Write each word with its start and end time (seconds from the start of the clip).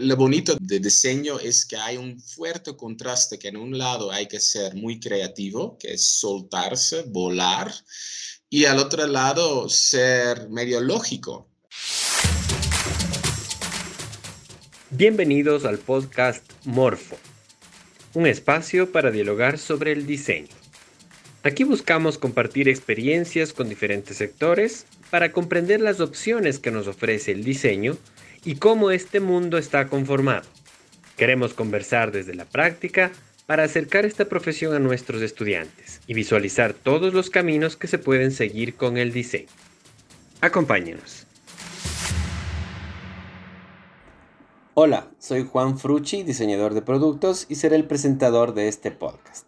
Lo 0.00 0.14
bonito 0.14 0.56
de 0.60 0.78
diseño 0.78 1.40
es 1.40 1.66
que 1.66 1.76
hay 1.76 1.96
un 1.96 2.20
fuerte 2.20 2.76
contraste 2.76 3.36
que 3.36 3.48
en 3.48 3.56
un 3.56 3.76
lado 3.76 4.12
hay 4.12 4.28
que 4.28 4.38
ser 4.38 4.76
muy 4.76 5.00
creativo, 5.00 5.76
que 5.76 5.94
es 5.94 6.04
soltarse, 6.04 7.02
volar, 7.08 7.74
y 8.48 8.66
al 8.66 8.78
otro 8.78 9.08
lado 9.08 9.68
ser 9.68 10.50
medio 10.50 10.80
lógico. 10.80 11.48
Bienvenidos 14.90 15.64
al 15.64 15.78
podcast 15.78 16.44
Morfo, 16.64 17.18
un 18.14 18.28
espacio 18.28 18.92
para 18.92 19.10
dialogar 19.10 19.58
sobre 19.58 19.90
el 19.90 20.06
diseño. 20.06 20.54
Aquí 21.42 21.64
buscamos 21.64 22.18
compartir 22.18 22.68
experiencias 22.68 23.52
con 23.52 23.68
diferentes 23.68 24.16
sectores 24.18 24.86
para 25.10 25.32
comprender 25.32 25.80
las 25.80 25.98
opciones 25.98 26.60
que 26.60 26.70
nos 26.70 26.86
ofrece 26.86 27.32
el 27.32 27.42
diseño 27.42 27.98
y 28.44 28.56
cómo 28.56 28.90
este 28.90 29.20
mundo 29.20 29.58
está 29.58 29.88
conformado. 29.88 30.46
Queremos 31.16 31.54
conversar 31.54 32.12
desde 32.12 32.34
la 32.34 32.44
práctica 32.44 33.10
para 33.46 33.64
acercar 33.64 34.04
esta 34.04 34.26
profesión 34.26 34.74
a 34.74 34.78
nuestros 34.78 35.22
estudiantes 35.22 36.00
y 36.06 36.14
visualizar 36.14 36.74
todos 36.74 37.14
los 37.14 37.30
caminos 37.30 37.76
que 37.76 37.88
se 37.88 37.98
pueden 37.98 38.30
seguir 38.30 38.74
con 38.74 38.98
el 38.98 39.12
diseño. 39.12 39.48
Acompáñenos. 40.40 41.26
Hola, 44.74 45.08
soy 45.18 45.44
Juan 45.44 45.76
Frucci, 45.76 46.22
diseñador 46.22 46.72
de 46.72 46.82
productos 46.82 47.46
y 47.48 47.56
seré 47.56 47.74
el 47.74 47.84
presentador 47.84 48.54
de 48.54 48.68
este 48.68 48.92
podcast. 48.92 49.46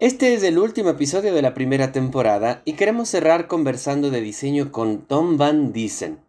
Este 0.00 0.32
es 0.32 0.42
el 0.42 0.58
último 0.58 0.90
episodio 0.90 1.34
de 1.34 1.42
la 1.42 1.54
primera 1.54 1.92
temporada 1.92 2.62
y 2.64 2.72
queremos 2.72 3.10
cerrar 3.10 3.46
conversando 3.46 4.10
de 4.10 4.22
diseño 4.22 4.72
con 4.72 5.02
Tom 5.02 5.36
Van 5.36 5.72
Diesen. 5.72 6.23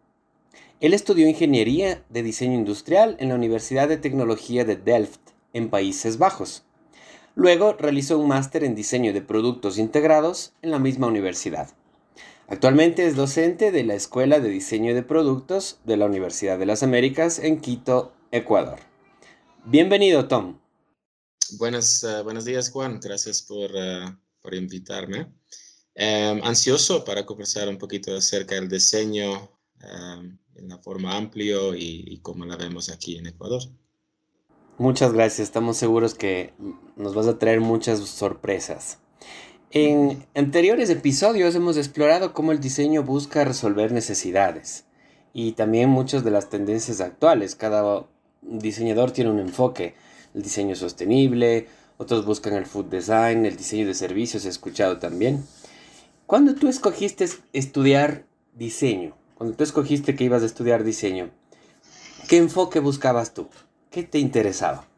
Él 0.78 0.92
estudió 0.92 1.26
ingeniería 1.26 2.04
de 2.10 2.22
diseño 2.22 2.52
industrial 2.52 3.16
en 3.18 3.30
la 3.30 3.34
Universidad 3.34 3.88
de 3.88 3.96
Tecnología 3.96 4.66
de 4.66 4.76
Delft, 4.76 5.20
en 5.54 5.70
Países 5.70 6.18
Bajos. 6.18 6.64
Luego 7.34 7.72
realizó 7.72 8.18
un 8.18 8.28
máster 8.28 8.62
en 8.62 8.74
diseño 8.74 9.14
de 9.14 9.22
productos 9.22 9.78
integrados 9.78 10.52
en 10.60 10.70
la 10.70 10.78
misma 10.78 11.06
universidad. 11.06 11.70
Actualmente 12.46 13.06
es 13.06 13.16
docente 13.16 13.72
de 13.72 13.84
la 13.84 13.94
Escuela 13.94 14.38
de 14.38 14.50
Diseño 14.50 14.94
de 14.94 15.02
Productos 15.02 15.80
de 15.84 15.96
la 15.96 16.04
Universidad 16.04 16.58
de 16.58 16.66
las 16.66 16.82
Américas 16.82 17.38
en 17.38 17.60
Quito, 17.62 18.12
Ecuador. 18.30 18.78
Bienvenido, 19.64 20.28
Tom. 20.28 20.60
Buenos, 21.58 22.04
eh, 22.04 22.22
buenos 22.22 22.44
días, 22.44 22.70
Juan. 22.70 23.00
Gracias 23.00 23.40
por, 23.40 23.70
eh, 23.74 24.14
por 24.42 24.54
invitarme. 24.54 25.32
Em, 25.94 26.42
ansioso 26.44 27.02
para 27.02 27.24
conversar 27.24 27.66
un 27.70 27.78
poquito 27.78 28.14
acerca 28.14 28.56
del 28.56 28.68
diseño 28.68 29.55
em, 29.82 30.38
en 30.54 30.68
la 30.68 30.78
forma 30.78 31.16
amplio 31.16 31.74
y, 31.74 32.04
y 32.06 32.18
cómo 32.18 32.44
la 32.44 32.56
vemos 32.56 32.90
aquí 32.90 33.16
en 33.16 33.26
Ecuador. 33.26 33.62
Muchas 34.78 35.12
gracias. 35.12 35.40
Estamos 35.40 35.76
seguros 35.76 36.14
que 36.14 36.52
nos 36.96 37.14
vas 37.14 37.26
a 37.26 37.38
traer 37.38 37.60
muchas 37.60 38.00
sorpresas. 38.00 38.98
En 39.70 40.24
anteriores 40.34 40.90
episodios 40.90 41.54
hemos 41.54 41.76
explorado 41.76 42.32
cómo 42.32 42.52
el 42.52 42.60
diseño 42.60 43.02
busca 43.02 43.44
resolver 43.44 43.92
necesidades 43.92 44.84
y 45.32 45.52
también 45.52 45.90
muchas 45.90 46.24
de 46.24 46.30
las 46.30 46.48
tendencias 46.48 47.00
actuales. 47.00 47.56
Cada 47.56 48.06
diseñador 48.42 49.10
tiene 49.10 49.30
un 49.30 49.38
enfoque 49.38 49.94
el 50.34 50.42
diseño 50.42 50.76
sostenible, 50.76 51.66
otros 51.98 52.24
buscan 52.24 52.54
el 52.54 52.66
food 52.66 52.86
design, 52.86 53.46
el 53.46 53.56
diseño 53.56 53.86
de 53.86 53.94
servicios, 53.94 54.44
he 54.44 54.48
escuchado 54.50 54.98
también. 54.98 55.44
Cuando 56.26 56.54
tú 56.54 56.68
escogiste 56.68 57.26
estudiar 57.52 58.26
diseño, 58.54 59.16
cuando 59.36 59.54
tú 59.54 59.64
escogiste 59.64 60.16
que 60.16 60.24
ibas 60.24 60.42
a 60.42 60.46
estudiar 60.46 60.82
diseño, 60.82 61.30
¿qué 62.26 62.38
enfoque 62.38 62.80
buscabas 62.80 63.34
tú? 63.34 63.48
¿Qué 63.90 64.02
te 64.02 64.18
interesaba? 64.18 64.88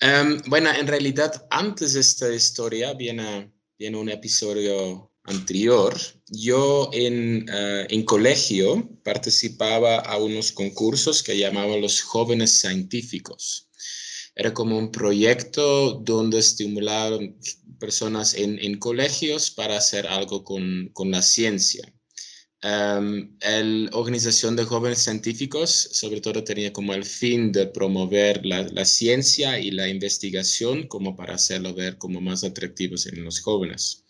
Um, 0.00 0.40
bueno, 0.46 0.70
en 0.70 0.86
realidad 0.86 1.46
antes 1.50 1.94
de 1.94 2.00
esta 2.00 2.32
historia 2.32 2.94
viene, 2.94 3.50
viene 3.76 3.98
un 3.98 4.10
episodio 4.10 5.10
anterior. 5.24 5.92
Yo 6.28 6.90
en, 6.92 7.48
uh, 7.48 7.86
en 7.88 8.04
colegio 8.04 8.88
participaba 9.02 9.98
a 9.98 10.16
unos 10.18 10.52
concursos 10.52 11.22
que 11.22 11.36
llamaban 11.36 11.80
los 11.80 12.00
jóvenes 12.00 12.60
científicos. 12.60 13.70
Era 14.36 14.54
como 14.54 14.78
un 14.78 14.92
proyecto 14.92 15.94
donde 15.94 16.38
estimularon 16.38 17.36
personas 17.80 18.34
en, 18.34 18.58
en 18.60 18.78
colegios 18.78 19.50
para 19.50 19.78
hacer 19.78 20.06
algo 20.06 20.44
con, 20.44 20.90
con 20.92 21.10
la 21.10 21.22
ciencia. 21.22 21.92
Um, 22.64 23.36
la 23.42 23.90
organización 23.92 24.56
de 24.56 24.64
jóvenes 24.64 25.00
científicos 25.00 25.70
sobre 25.70 26.22
todo 26.22 26.42
tenía 26.44 26.72
como 26.72 26.94
el 26.94 27.04
fin 27.04 27.52
de 27.52 27.66
promover 27.66 28.46
la, 28.46 28.62
la, 28.62 28.86
ciencia 28.86 29.58
y 29.58 29.70
la 29.70 29.86
investigación 29.86 30.88
como 30.88 31.14
para 31.14 31.34
hacerlo 31.34 31.74
ver 31.74 31.98
como 31.98 32.22
más 32.22 32.42
atractivos 32.42 33.06
en 33.06 33.22
los 33.22 33.40
jóvenes. 33.40 34.06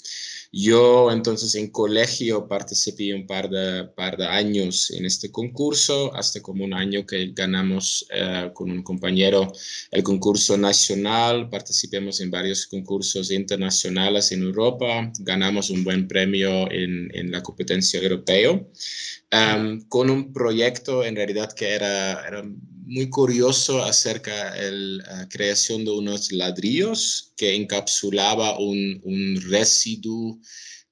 Yo 0.57 1.11
entonces 1.11 1.57
en 1.57 1.71
colegio 1.71 2.47
participé 2.47 3.13
un 3.13 3.27
par 3.27 3.51
de, 3.51 3.89
par 3.97 4.17
de 4.17 4.25
años 4.25 4.93
en 4.93 5.05
este 5.05 5.33
concurso, 5.33 6.15
hasta 6.15 6.41
como 6.41 6.65
un 6.65 6.73
año 6.73 7.05
que 7.05 7.33
ganamos 7.35 8.07
uh, 8.13 8.53
con 8.53 8.71
un 8.71 8.85
compañero 8.85 9.51
el 9.91 10.05
concurso 10.05 10.57
nacional, 10.57 11.51
participamos 11.51 12.21
en 12.21 12.31
varios 12.31 12.69
concursos 12.69 13.33
internacionales 13.33 14.31
en 14.31 14.45
Europa, 14.45 15.11
ganamos 15.19 15.71
un 15.71 15.83
buen 15.83 16.07
premio 16.07 16.71
en, 16.71 17.11
en 17.13 17.33
la 17.33 17.43
competencia 17.43 18.01
europea, 18.01 18.53
um, 18.53 19.81
con 19.89 20.09
un 20.09 20.33
proyecto 20.33 21.05
en 21.05 21.17
realidad 21.17 21.53
que 21.53 21.71
era, 21.71 22.25
era 22.29 22.45
muy 22.87 23.09
curioso 23.09 23.83
acerca 23.83 24.53
de 24.53 24.73
la 24.73 25.29
creación 25.29 25.85
de 25.85 25.91
unos 25.91 26.31
ladrillos 26.33 27.33
que 27.37 27.55
encapsulaba 27.55 28.59
un, 28.59 29.01
un 29.05 29.41
residuo 29.49 30.39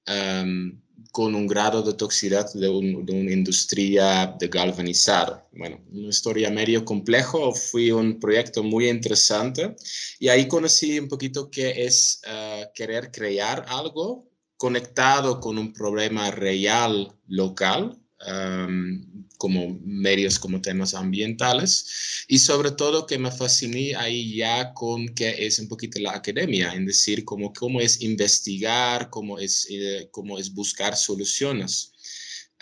um, 0.08 0.80
con 1.10 1.34
un 1.34 1.46
grado 1.46 1.82
de 1.82 1.92
toxicidad 1.92 2.50
de, 2.54 2.68
un, 2.68 3.04
de, 3.04 3.12
una 3.12 3.32
industria 3.32 4.34
de 4.38 4.48
galvanizado. 4.48 5.46
Bueno, 5.52 5.78
una 5.92 6.08
historia 6.08 6.50
medio 6.50 6.84
complejo, 6.84 7.52
fue 7.52 7.92
un 7.92 8.18
proyecto 8.18 8.62
muy 8.62 8.88
interesante 8.88 9.76
y 10.18 10.28
ahí 10.28 10.48
conocí 10.48 10.98
un 10.98 11.08
poquito 11.08 11.50
qué 11.50 11.84
es 11.84 12.22
uh, 12.26 12.64
querer 12.74 13.10
crear 13.10 13.66
algo 13.68 14.30
conectado 14.56 15.40
con 15.40 15.58
un 15.58 15.72
problema 15.72 16.30
real 16.30 17.14
local 17.26 17.98
um, 18.26 19.21
como 19.42 19.76
medios, 19.84 20.38
como 20.38 20.60
temas 20.60 20.94
ambientales, 20.94 22.24
y 22.28 22.38
sobre 22.38 22.70
todo 22.70 23.06
que 23.08 23.18
me 23.18 23.32
fasciné 23.32 23.96
ahí 23.96 24.36
ya 24.36 24.72
con 24.72 25.08
que 25.16 25.30
es 25.44 25.58
un 25.58 25.66
poquito 25.66 25.98
la 25.98 26.12
academia, 26.12 26.72
en 26.74 26.86
decir, 26.86 27.24
como, 27.24 27.52
cómo 27.52 27.80
es 27.80 28.02
investigar, 28.02 29.10
cómo 29.10 29.40
es, 29.40 29.66
eh, 29.68 30.06
cómo 30.12 30.38
es 30.38 30.54
buscar 30.54 30.94
soluciones. 30.94 31.90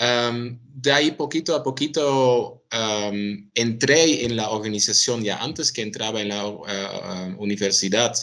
Um, 0.01 0.59
de 0.75 0.91
ahí 0.91 1.11
poquito 1.11 1.55
a 1.55 1.63
poquito 1.63 2.65
um, 2.73 3.51
entré 3.55 4.25
en 4.25 4.35
la 4.37 4.49
organización, 4.49 5.23
ya 5.23 5.37
antes 5.37 5.71
que 5.73 5.83
entraba 5.83 6.23
en 6.23 6.29
la 6.29 6.47
uh, 6.47 6.63
uh, 6.63 7.43
universidad, 7.43 8.15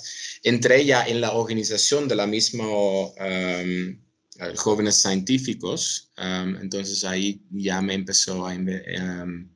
entré 0.41 0.83
ya 0.83 1.05
en 1.05 1.21
la 1.21 1.33
organización 1.33 2.07
de 2.07 2.15
la 2.15 2.25
misma 2.25 2.65
um, 2.65 3.99
jóvenes 4.55 5.01
científicos. 5.01 6.11
Um, 6.17 6.55
entonces 6.57 7.03
ahí 7.03 7.41
ya 7.51 7.81
me 7.81 7.93
empezó 7.93 8.47
a 8.47 8.53
um, 8.53 9.49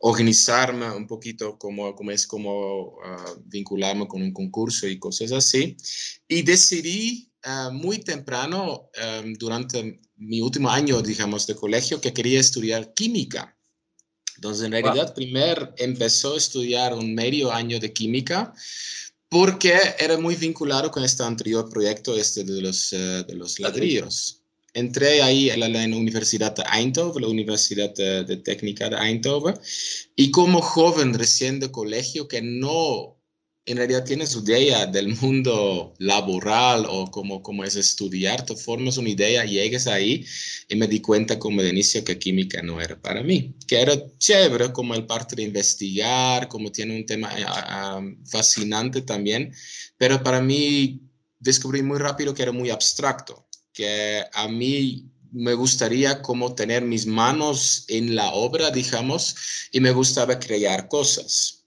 organizarme 0.00 0.90
un 0.90 1.06
poquito 1.06 1.58
como, 1.58 1.94
como 1.94 2.10
es 2.10 2.26
como 2.26 2.88
uh, 2.88 3.42
vincularme 3.46 4.06
con 4.06 4.22
un 4.22 4.32
concurso 4.32 4.86
y 4.86 4.98
cosas 4.98 5.32
así. 5.32 5.76
Y 6.28 6.42
decidí 6.42 7.30
uh, 7.46 7.72
muy 7.72 7.98
temprano, 7.98 8.90
um, 9.22 9.34
durante 9.34 10.00
mi 10.16 10.40
último 10.40 10.70
año, 10.70 11.00
digamos, 11.02 11.46
de 11.46 11.54
colegio, 11.54 12.00
que 12.00 12.12
quería 12.12 12.40
estudiar 12.40 12.92
química. 12.94 13.56
Entonces, 14.36 14.66
en 14.66 14.72
realidad, 14.72 15.06
wow. 15.06 15.14
primero 15.14 15.74
empezó 15.76 16.34
a 16.34 16.38
estudiar 16.38 16.94
un 16.94 17.12
medio 17.14 17.52
año 17.52 17.80
de 17.80 17.92
química 17.92 18.54
porque 19.28 19.74
era 19.98 20.18
muy 20.18 20.34
vinculado 20.36 20.90
con 20.90 21.04
este 21.04 21.22
anterior 21.22 21.68
proyecto 21.68 22.16
este 22.16 22.44
de 22.44 22.62
los, 22.62 22.92
uh, 22.92 23.24
de 23.26 23.34
los 23.34 23.58
ladrillos. 23.60 24.42
Entré 24.74 25.22
ahí 25.22 25.50
en 25.50 25.60
la, 25.60 25.66
en 25.66 25.90
la, 25.90 25.96
Universidad 25.96 26.54
de 26.54 26.62
Eindhoven, 26.70 27.22
la 27.22 27.28
Universidad 27.28 27.94
de, 27.94 28.24
de, 28.24 28.36
Técnica 28.36 28.88
de 28.88 28.96
Eindhoven, 28.96 29.58
y 30.14 30.30
como 30.30 30.60
joven 30.60 31.14
recién 31.14 31.58
de 31.58 31.70
colegio 31.70 32.28
que 32.28 32.42
no 32.42 33.17
en 33.68 33.76
realidad 33.76 34.02
tienes 34.04 34.34
idea 34.34 34.86
del 34.86 35.14
mundo 35.16 35.92
laboral 35.98 36.86
o 36.88 37.10
cómo, 37.10 37.42
cómo 37.42 37.64
es 37.64 37.76
estudiar, 37.76 38.44
te 38.44 38.56
formas 38.56 38.96
una 38.96 39.10
idea, 39.10 39.44
llegues 39.44 39.86
ahí 39.86 40.24
y 40.68 40.76
me 40.76 40.88
di 40.88 41.00
cuenta 41.00 41.38
como 41.38 41.60
de 41.60 41.68
inicio 41.68 42.02
que 42.02 42.18
química 42.18 42.62
no 42.62 42.80
era 42.80 42.98
para 42.98 43.22
mí, 43.22 43.54
que 43.66 43.80
era 43.82 43.92
chévere 44.16 44.72
como 44.72 44.94
el 44.94 45.04
parte 45.04 45.36
de 45.36 45.42
investigar, 45.42 46.48
como 46.48 46.72
tiene 46.72 46.96
un 46.96 47.04
tema 47.04 47.30
uh, 47.30 48.26
fascinante 48.26 49.02
también, 49.02 49.52
pero 49.98 50.22
para 50.22 50.40
mí 50.40 51.02
descubrí 51.38 51.82
muy 51.82 51.98
rápido 51.98 52.32
que 52.32 52.42
era 52.44 52.52
muy 52.52 52.70
abstracto, 52.70 53.46
que 53.74 54.24
a 54.32 54.48
mí 54.48 55.10
me 55.30 55.52
gustaría 55.52 56.22
como 56.22 56.54
tener 56.54 56.82
mis 56.82 57.04
manos 57.04 57.84
en 57.88 58.16
la 58.16 58.32
obra, 58.32 58.70
digamos, 58.70 59.36
y 59.72 59.80
me 59.80 59.90
gustaba 59.90 60.38
crear 60.38 60.88
cosas. 60.88 61.57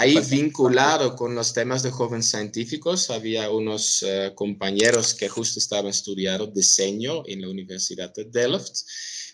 Ahí 0.00 0.16
vinculado 0.30 1.16
con 1.16 1.34
los 1.34 1.52
temas 1.52 1.82
de 1.82 1.90
jóvenes 1.90 2.30
científicos, 2.30 3.10
había 3.10 3.50
unos 3.50 4.04
eh, 4.06 4.30
compañeros 4.32 5.12
que 5.12 5.28
justo 5.28 5.58
estaban 5.58 5.88
estudiando 5.88 6.46
diseño 6.46 7.24
en 7.26 7.40
la 7.40 7.48
Universidad 7.48 8.14
de 8.14 8.26
Delft. 8.26 8.76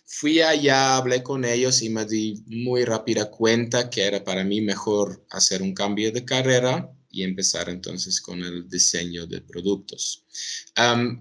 Fui 0.06 0.40
allá, 0.40 0.96
hablé 0.96 1.22
con 1.22 1.44
ellos 1.44 1.82
y 1.82 1.90
me 1.90 2.06
di 2.06 2.42
muy 2.46 2.86
rápida 2.86 3.30
cuenta 3.30 3.90
que 3.90 4.04
era 4.04 4.24
para 4.24 4.42
mí 4.42 4.62
mejor 4.62 5.26
hacer 5.28 5.60
un 5.60 5.74
cambio 5.74 6.10
de 6.12 6.24
carrera 6.24 6.90
y 7.10 7.24
empezar 7.24 7.68
entonces 7.68 8.22
con 8.22 8.42
el 8.42 8.66
diseño 8.66 9.26
de 9.26 9.42
productos. 9.42 10.24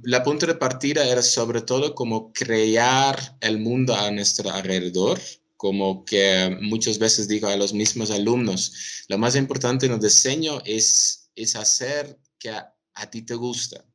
la 0.03 0.23
punta 0.23 0.45
de 0.45 0.55
partida 0.55 1.05
era 1.05 1.21
sobre 1.21 1.63
todo 1.63 1.93
como 1.93 2.31
crear 2.31 3.37
el 3.41 3.59
mundo 3.59 3.93
a 3.93 4.09
nuestro 4.09 4.49
alrededor, 4.51 5.19
como 5.63 6.03
que 6.03 6.57
muchas 6.59 6.99
veces 6.99 7.25
digo 7.29 7.47
a 7.47 7.55
los 7.55 7.71
mismos 7.73 8.11
alumnos, 8.11 9.05
lo 9.07 9.17
más 9.17 9.37
importante 9.37 9.85
en 9.85 9.93
el 9.93 9.99
diseño 10.01 10.61
es, 10.65 11.29
es 11.35 11.55
hacer 11.55 12.19
que 12.37 12.49
a, 12.49 13.09
ti 13.09 13.21
te 13.21 13.35
gusta. 13.35 13.85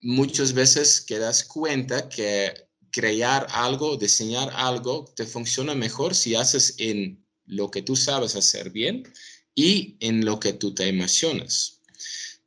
muchas 0.00 0.52
veces 0.52 1.04
te 1.04 1.18
das 1.18 1.42
cuenta 1.42 2.08
que 2.08 2.54
crear 2.92 3.48
algo, 3.50 3.96
diseñar 3.96 4.52
algo, 4.54 5.12
te 5.16 5.26
funciona 5.26 5.74
mejor 5.74 6.14
si 6.14 6.36
haces 6.36 6.76
en 6.78 7.26
lo 7.44 7.68
que 7.68 7.82
tú 7.82 7.96
sabes 7.96 8.36
hacer 8.36 8.70
bien 8.70 9.02
y 9.52 9.96
en 9.98 10.24
lo 10.24 10.38
que 10.38 10.52
tú 10.52 10.72
te 10.72 10.86
emocionas 10.86 11.82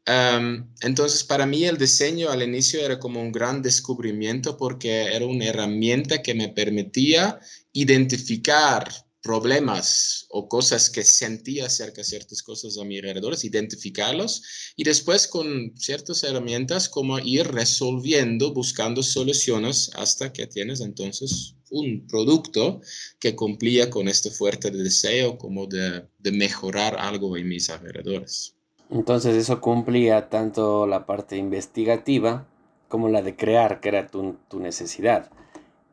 entonces, 0.07 1.24
para 1.24 1.46
mí 1.46 1.66
el 1.66 1.78
diseño 1.78 2.30
al 2.30 2.44
inicio 2.44 2.80
era 2.80 3.00
como 3.00 3.22
un 3.22 3.31
gran 3.31 3.62
descubrimiento 3.62 4.56
porque 4.56 5.06
era 5.06 5.25
una 5.25 5.46
herramienta 5.46 6.22
que 6.22 6.36
me 6.36 6.50
permitía 6.50 7.40
identificar 7.74 8.88
problemas 9.25 10.28
o 10.30 10.48
cosas 10.48 10.92
que 10.92 11.04
sentía 11.04 11.66
acerca 11.66 12.02
de 12.02 12.04
ciertas 12.04 12.44
cosas 12.44 12.78
a 12.78 12.84
mi 12.84 13.00
alrededor, 13.00 13.36
identificarlos 13.42 14.44
y 14.75 14.84
después 14.84 15.28
con 15.28 15.74
ciertas 15.75 16.24
herramientas 16.24 16.88
como 16.88 17.18
ir 17.18 17.48
resolviendo, 17.48 18.54
buscando 18.54 19.01
soluciones 19.01 19.90
hasta 19.96 20.31
que 20.31 20.46
tienes 20.46 20.80
entonces 20.80 21.56
un 21.72 22.06
producto 22.08 22.81
que 23.19 23.36
cumplía 23.36 23.90
con 23.90 24.08
este 24.08 24.30
fuerte 24.30 24.69
deseo 24.69 25.40
como 25.40 25.66
de, 25.66 26.08
de 26.19 26.31
mejorar 26.31 26.96
algo 27.00 27.36
en 27.36 27.48
mis 27.48 27.72
alrededores. 27.72 28.55
Entonces 28.90 29.36
eso 29.36 29.62
cumplía 29.62 30.30
tanto 30.30 30.86
la 30.88 31.06
parte 31.06 31.38
investigativa 31.38 32.48
como 32.88 33.10
la 33.10 33.22
de 33.22 33.36
crear, 33.36 33.80
que 33.82 33.90
era 33.90 34.08
tu, 34.08 34.38
necesidad. 34.60 35.32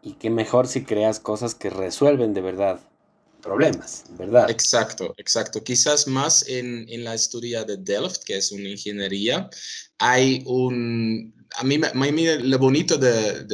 Y 0.03 0.15
qué 0.15 0.31
mejor 0.31 0.69
si 0.69 0.85
creas 0.85 1.21
cosas 1.21 1.55
que 1.55 1.71
resuelven 1.71 2.35
de 2.35 2.41
verdad 2.41 2.81
problemas, 3.41 4.05
¿verdad? 4.11 4.51
Exacto, 4.51 5.15
exacto. 5.17 5.65
Quizás 5.65 6.07
más 6.07 6.47
en, 6.47 6.87
la 7.03 7.15
historia 7.15 7.65
de 7.65 7.77
Delft, 7.77 8.23
que 8.25 8.37
es 8.37 8.53
una 8.53 8.69
ingeniería, 8.69 9.49
hay 9.99 10.43
un... 10.47 11.35
A 11.57 11.65
mí, 11.65 11.81
a 11.83 11.93
mí 11.95 12.27
lo 12.43 12.59
bonito 12.59 12.97
de, 12.97 13.45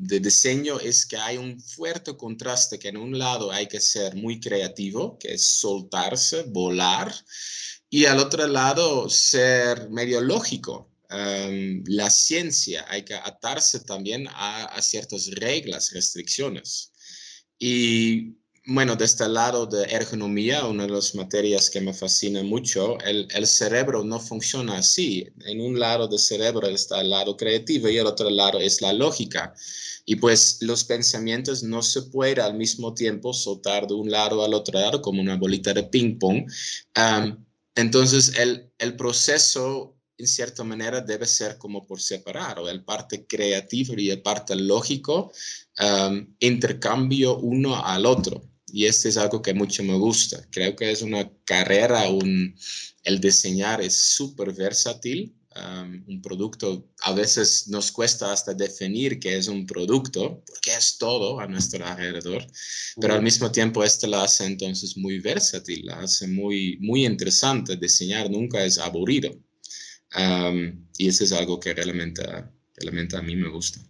de 0.00 0.20
diseño 0.20 0.80
es 0.80 1.04
que 1.04 1.16
hay 1.16 1.36
un 1.36 1.60
fuerte 1.60 2.16
contraste 2.16 2.78
que 2.78 2.88
en 2.88 2.96
un 2.96 3.18
lado 3.18 3.52
hay 3.52 3.66
que 3.66 3.80
ser 3.80 4.16
muy 4.16 4.40
creativo, 4.40 5.18
que 5.18 5.34
es 5.34 5.44
soltarse, 5.44 6.44
volar, 6.44 7.14
y 7.90 8.06
al 8.06 8.18
otro 8.20 8.46
lado, 8.46 9.08
ser 9.10 9.90
medio 9.90 10.20
lógico. 10.20 10.88
Em, 11.10 11.82
la 11.88 12.08
ciencia 12.08 12.86
hay 12.88 13.04
que 13.04 13.14
atarse 13.14 13.80
también 13.80 14.28
a, 14.30 14.80
ciertas 14.80 15.26
reglas, 15.32 15.92
restricciones. 15.92 16.92
Y 17.58 18.36
bueno, 18.66 18.94
de 18.94 19.04
este 19.06 19.28
lado 19.28 19.66
de 19.66 19.82
ergonomía, 19.84 20.66
una 20.66 20.84
de 20.86 20.92
las 20.92 21.16
materias 21.16 21.68
que 21.68 21.80
me 21.80 21.92
fascina 21.92 22.44
mucho, 22.44 22.96
el, 23.00 23.26
el, 23.34 23.46
cerebro 23.48 24.04
no 24.04 24.20
funciona 24.20 24.78
así. 24.78 25.26
En 25.46 25.60
un 25.60 25.80
lado 25.80 26.06
del 26.06 26.20
cerebro 26.20 26.68
está 26.68 27.00
el 27.00 27.10
lado 27.10 27.36
creativo 27.36 27.88
y 27.88 27.98
el 27.98 28.06
otro 28.06 28.30
lado 28.30 28.60
es 28.60 28.80
la 28.80 28.92
lógica. 28.92 29.52
Y 30.04 30.16
pues 30.16 30.58
los 30.60 30.84
pensamientos 30.84 31.64
no 31.64 31.82
se 31.82 32.02
pueden 32.02 32.40
al 32.40 32.54
mismo 32.54 32.94
tiempo 32.94 33.32
soltar 33.32 33.88
de 33.88 33.94
un 33.94 34.10
lado 34.10 34.44
al 34.44 34.54
otro 34.54 34.78
lado 34.78 35.02
como 35.02 35.20
una 35.20 35.36
bolita 35.36 35.72
de 35.72 35.82
ping 35.82 36.18
pong. 36.18 36.46
Entonces, 37.80 38.36
el, 38.36 38.70
el 38.78 38.94
proceso, 38.94 39.98
en 40.18 40.26
cierta 40.26 40.62
manera, 40.64 41.00
debe 41.00 41.26
ser 41.26 41.56
como 41.56 41.86
por 41.86 42.00
separado, 42.00 42.68
el 42.68 42.84
parte 42.84 43.26
creativo 43.26 43.94
y 43.96 44.10
el 44.10 44.20
parte 44.20 44.54
lógico, 44.54 45.32
um, 45.80 46.36
intercambio 46.40 47.38
uno 47.38 47.82
al 47.82 48.04
otro. 48.04 48.42
Y 48.72 48.84
este 48.84 49.08
es 49.08 49.16
algo 49.16 49.40
que 49.40 49.54
mucho 49.54 49.82
me 49.82 49.94
gusta. 49.94 50.46
Creo 50.50 50.76
que 50.76 50.90
es 50.92 51.02
una 51.02 51.30
carrera, 51.44 52.08
un, 52.10 52.54
el 53.02 53.20
diseñar 53.20 53.80
es 53.80 53.98
súper 53.98 54.52
versátil 54.52 55.34
un 56.06 56.22
producto, 56.22 56.86
a 57.02 57.12
veces 57.12 57.66
nos 57.68 57.90
cuesta 57.90 58.32
hasta 58.32 58.54
definir 58.54 59.18
qué 59.18 59.36
es 59.36 59.48
un 59.48 59.66
producto, 59.66 60.42
porque 60.46 60.70
es 60.78 60.96
todo 60.96 61.40
a 61.40 61.46
nuestro 61.46 61.84
alrededor, 61.84 62.46
pero 63.00 63.14
al 63.14 63.22
mismo 63.22 63.50
tiempo 63.50 63.82
esto 63.82 64.06
lo 64.06 64.18
hace 64.18 64.46
entonces 64.46 64.96
muy 64.96 65.18
versátil, 65.18 65.86
lo 65.86 65.94
hace 65.94 66.28
muy, 66.28 66.78
muy 66.80 67.04
interesante. 67.04 67.76
Diseñar 67.76 68.30
nunca 68.30 68.64
es 68.64 68.78
aburrido. 68.78 69.30
y 70.98 71.08
eso 71.08 71.24
es 71.24 71.32
algo 71.32 71.58
que 71.58 71.74
realmente, 71.74 72.22
realmente 72.76 73.16
a 73.16 73.22
mí 73.22 73.34
me 73.34 73.48
gusta. 73.48 73.80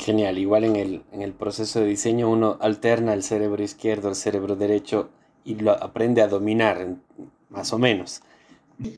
Genial, 0.00 0.38
igual 0.38 0.64
en 0.64 0.76
el, 0.76 1.02
en 1.12 1.22
el 1.22 1.32
proceso 1.34 1.80
de 1.80 1.86
diseño 1.86 2.30
uno 2.30 2.56
alterna 2.60 3.12
el 3.12 3.22
cerebro 3.22 3.62
izquierdo 3.62 4.08
al 4.08 4.16
cerebro 4.16 4.56
derecho 4.56 5.10
y 5.44 5.56
lo 5.56 5.72
aprende 5.72 6.22
a 6.22 6.28
dominar, 6.28 6.96
más 7.50 7.72
o 7.72 7.78
menos. 7.78 8.22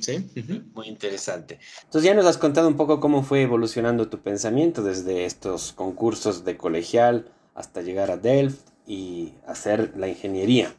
Sí. 0.00 0.26
Muy 0.74 0.88
interesante. 0.88 1.58
Entonces 1.84 2.08
ya 2.08 2.14
nos 2.14 2.26
has 2.26 2.38
contado 2.38 2.68
un 2.68 2.76
poco 2.76 3.00
cómo 3.00 3.22
fue 3.22 3.42
evolucionando 3.42 4.08
tu 4.08 4.20
pensamiento 4.20 4.82
desde 4.82 5.24
estos 5.24 5.72
concursos 5.72 6.44
de 6.44 6.56
colegial 6.56 7.30
hasta 7.54 7.82
llegar 7.82 8.10
a 8.10 8.16
Delft 8.16 8.68
y 8.86 9.32
hacer 9.46 9.92
la 9.96 10.08
ingeniería. 10.08 10.74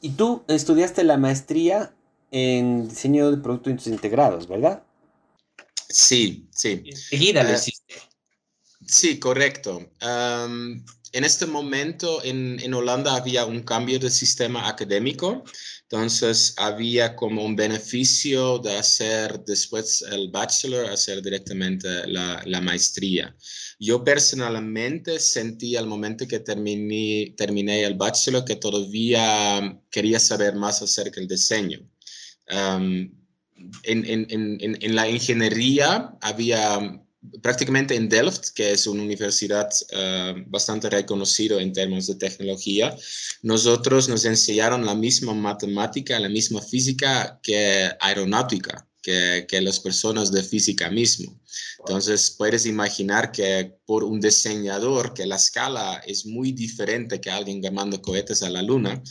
Y 0.00 0.10
tú 0.10 0.42
estudiaste 0.48 1.04
la 1.04 1.16
maestría 1.16 1.94
en 2.30 2.88
diseño 2.88 3.30
de 3.30 3.38
productos 3.38 3.86
integrados, 3.86 4.48
¿verdad? 4.48 4.82
Sí, 5.88 6.48
sí. 6.50 6.82
Enseguida 6.84 7.42
lo 7.42 7.50
ah, 7.50 7.54
hiciste. 7.54 7.94
Sí, 8.86 9.18
correcto. 9.18 9.90
en 10.00 11.24
este 11.24 11.46
momento 11.46 12.22
en, 12.24 12.58
en 12.60 12.74
Holanda 12.74 13.16
había 13.16 13.44
un 13.46 13.62
cambio 13.62 13.98
de 13.98 14.10
sistema 14.10 14.68
académico 14.68 15.44
entonces 15.94 16.54
había 16.56 17.14
como 17.14 17.44
un 17.44 17.54
beneficio 17.54 18.58
de 18.58 18.76
hacer 18.76 19.44
después 19.44 20.02
el 20.10 20.28
bachelor, 20.28 20.86
hacer 20.86 21.22
directamente 21.22 22.08
la, 22.08 22.42
la 22.46 22.60
maestría. 22.60 23.36
Yo 23.78 24.02
personalmente 24.02 25.20
sentí 25.20 25.76
al 25.76 25.86
momento 25.86 26.26
que 26.26 26.40
terminé, 26.40 27.34
terminé 27.36 27.84
el 27.84 27.94
bachelor 27.94 28.44
que 28.44 28.56
todavía 28.56 29.78
quería 29.88 30.18
saber 30.18 30.56
más 30.56 30.82
acerca 30.82 31.20
del 31.20 31.28
diseño. 31.28 31.78
en, 32.48 33.14
en, 33.84 34.26
en, 34.30 34.58
en, 34.60 34.94
la 34.96 35.08
ingeniería 35.08 36.16
había 36.20 37.03
prácticamente 37.42 37.94
en 37.94 38.08
Delft, 38.08 38.48
que 38.54 38.72
es 38.72 38.86
una 38.86 39.02
universidad 39.02 39.68
eh, 39.90 40.44
bastante 40.46 40.90
reconocida 40.90 41.60
en 41.60 41.72
términos 41.72 42.06
de 42.06 42.16
tecnología, 42.16 42.96
nosotros 43.42 44.08
nos 44.08 44.24
enseñaron 44.24 44.84
la 44.84 44.94
misma 44.94 45.34
matemática, 45.34 46.18
la 46.18 46.28
misma 46.28 46.60
física 46.60 47.38
que 47.42 47.90
aeronáutica 48.00 48.86
que, 49.04 49.60
las 49.60 49.80
personas 49.80 50.32
de 50.32 50.42
física 50.42 50.90
mismo. 50.90 51.38
Entonces, 51.78 52.30
puedes 52.30 52.64
imaginar 52.64 53.30
que 53.30 53.76
por 53.84 54.02
un 54.02 54.18
diseñador, 54.18 55.12
que 55.12 55.26
la 55.26 55.36
escala 55.36 56.02
es 56.06 56.24
muy 56.24 56.52
diferente 56.52 57.20
que 57.20 57.30
alguien 57.30 57.60
que 57.60 57.70
manda 57.70 58.00
cohetes 58.00 58.42
a 58.42 58.48
la 58.48 58.62
luna, 58.62 59.02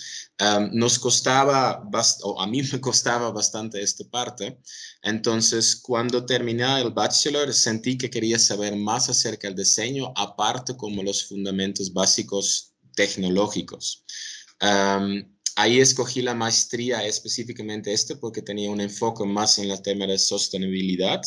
um, 0.41 0.69
nos 0.73 0.97
costaba, 0.97 1.87
o 2.23 2.41
a 2.41 2.47
mí 2.47 2.61
me 2.73 2.81
costaba 2.81 3.31
bastante 3.31 3.81
esta 3.81 4.03
parte. 4.09 4.57
Entonces, 5.03 5.75
cuando 5.75 6.25
terminé 6.25 6.81
el 6.81 6.91
bachelor, 6.91 7.53
sentí 7.53 7.97
que 7.97 8.09
quería 8.09 8.39
saber 8.39 8.75
más 8.75 9.09
acerca 9.09 9.47
del 9.47 9.57
diseño, 9.57 10.11
aparte 10.15 10.75
como 10.75 11.03
los 11.03 11.23
fundamentos 11.23 11.93
básicos 11.93 12.73
tecnológicos. 12.95 14.03
Um, 14.61 15.32
ahí 15.55 15.79
escogí 15.79 16.21
la 16.21 16.33
maestría 16.33 17.05
específicamente 17.05 17.93
este 17.93 18.15
porque 18.15 18.41
tenía 18.41 18.69
un 18.69 18.81
enfoque 18.81 19.25
más 19.25 19.57
en 19.59 19.69
el 19.71 19.81
tema 19.81 20.05
de 20.05 20.17
sostenibilidad. 20.17 21.21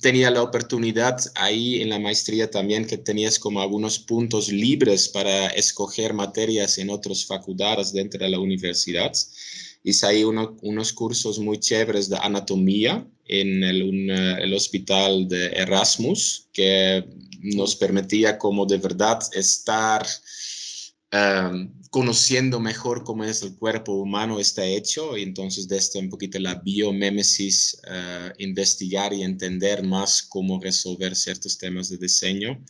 tenía 0.00 0.30
la 0.30 0.42
oportunidad 0.42 1.18
ahí 1.34 1.82
en 1.82 1.88
la 1.90 1.98
maestría 1.98 2.50
también 2.50 2.86
que 2.86 2.98
tenías 2.98 3.38
como 3.38 3.60
algunos 3.60 3.98
puntos 3.98 4.48
libres 4.48 5.08
para 5.08 5.48
escoger 5.48 6.14
materias 6.14 6.78
en 6.78 6.90
otras 6.90 7.26
facultades 7.26 7.92
dentro 7.92 8.20
de 8.20 8.30
la 8.30 8.38
universidad. 8.38 9.12
Hice 9.82 10.06
ahí 10.06 10.24
unos 10.24 10.92
cursos 10.92 11.38
muy 11.38 11.58
chéveres 11.58 12.08
de 12.08 12.18
anatomía 12.18 13.06
en 13.26 13.64
el, 13.64 14.10
el 14.10 14.54
hospital 14.54 15.28
de 15.28 15.46
Erasmus, 15.48 16.48
que 16.52 17.04
nos 17.42 17.74
permitía 17.76 18.36
como 18.38 18.66
de 18.66 18.76
verdad 18.76 19.20
estar 19.32 20.06
Em, 21.12 21.72
conociendo 21.90 22.60
mejor 22.60 23.02
cómo 23.02 23.24
es 23.24 23.42
el 23.42 23.56
cuerpo 23.56 23.92
humano 23.94 24.38
está 24.38 24.64
hecho 24.64 25.16
y 25.16 25.22
entonces 25.22 25.66
desde 25.66 25.98
un 25.98 26.08
poquito 26.08 26.38
la 26.38 26.54
biomémesis 26.54 27.82
uh, 27.88 28.32
investigar 28.38 29.12
y 29.12 29.22
entender 29.22 29.82
más 29.82 30.22
cómo 30.22 30.60
resolver 30.60 31.16
ciertos 31.16 31.58
temas 31.58 31.88
de 31.88 31.98
diseño. 31.98 32.64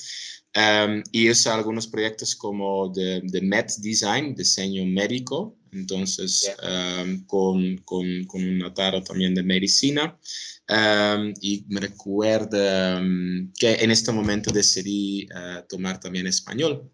Um, 0.56 1.02
y 1.12 1.28
es 1.28 1.46
algunos 1.46 1.86
proyectos 1.86 2.34
como 2.34 2.88
de, 2.88 3.20
de 3.22 3.40
Med 3.42 3.66
Design, 3.78 4.34
diseño 4.34 4.84
médico, 4.86 5.56
entonces 5.72 6.50
um, 6.62 7.24
con, 7.26 7.78
con, 7.78 8.24
con, 8.24 8.42
un 8.42 8.62
ataro 8.62 9.02
también 9.02 9.34
de 9.34 9.42
medicina. 9.42 10.18
Um, 10.68 11.34
y 11.40 11.64
me 11.68 11.80
recuerda 11.80 13.02
que 13.58 13.74
en 13.74 13.90
este 13.90 14.12
momento 14.12 14.52
decidí 14.52 15.26
uh, 15.26 15.66
tomar 15.68 15.98
también 15.98 16.28
español. 16.28 16.90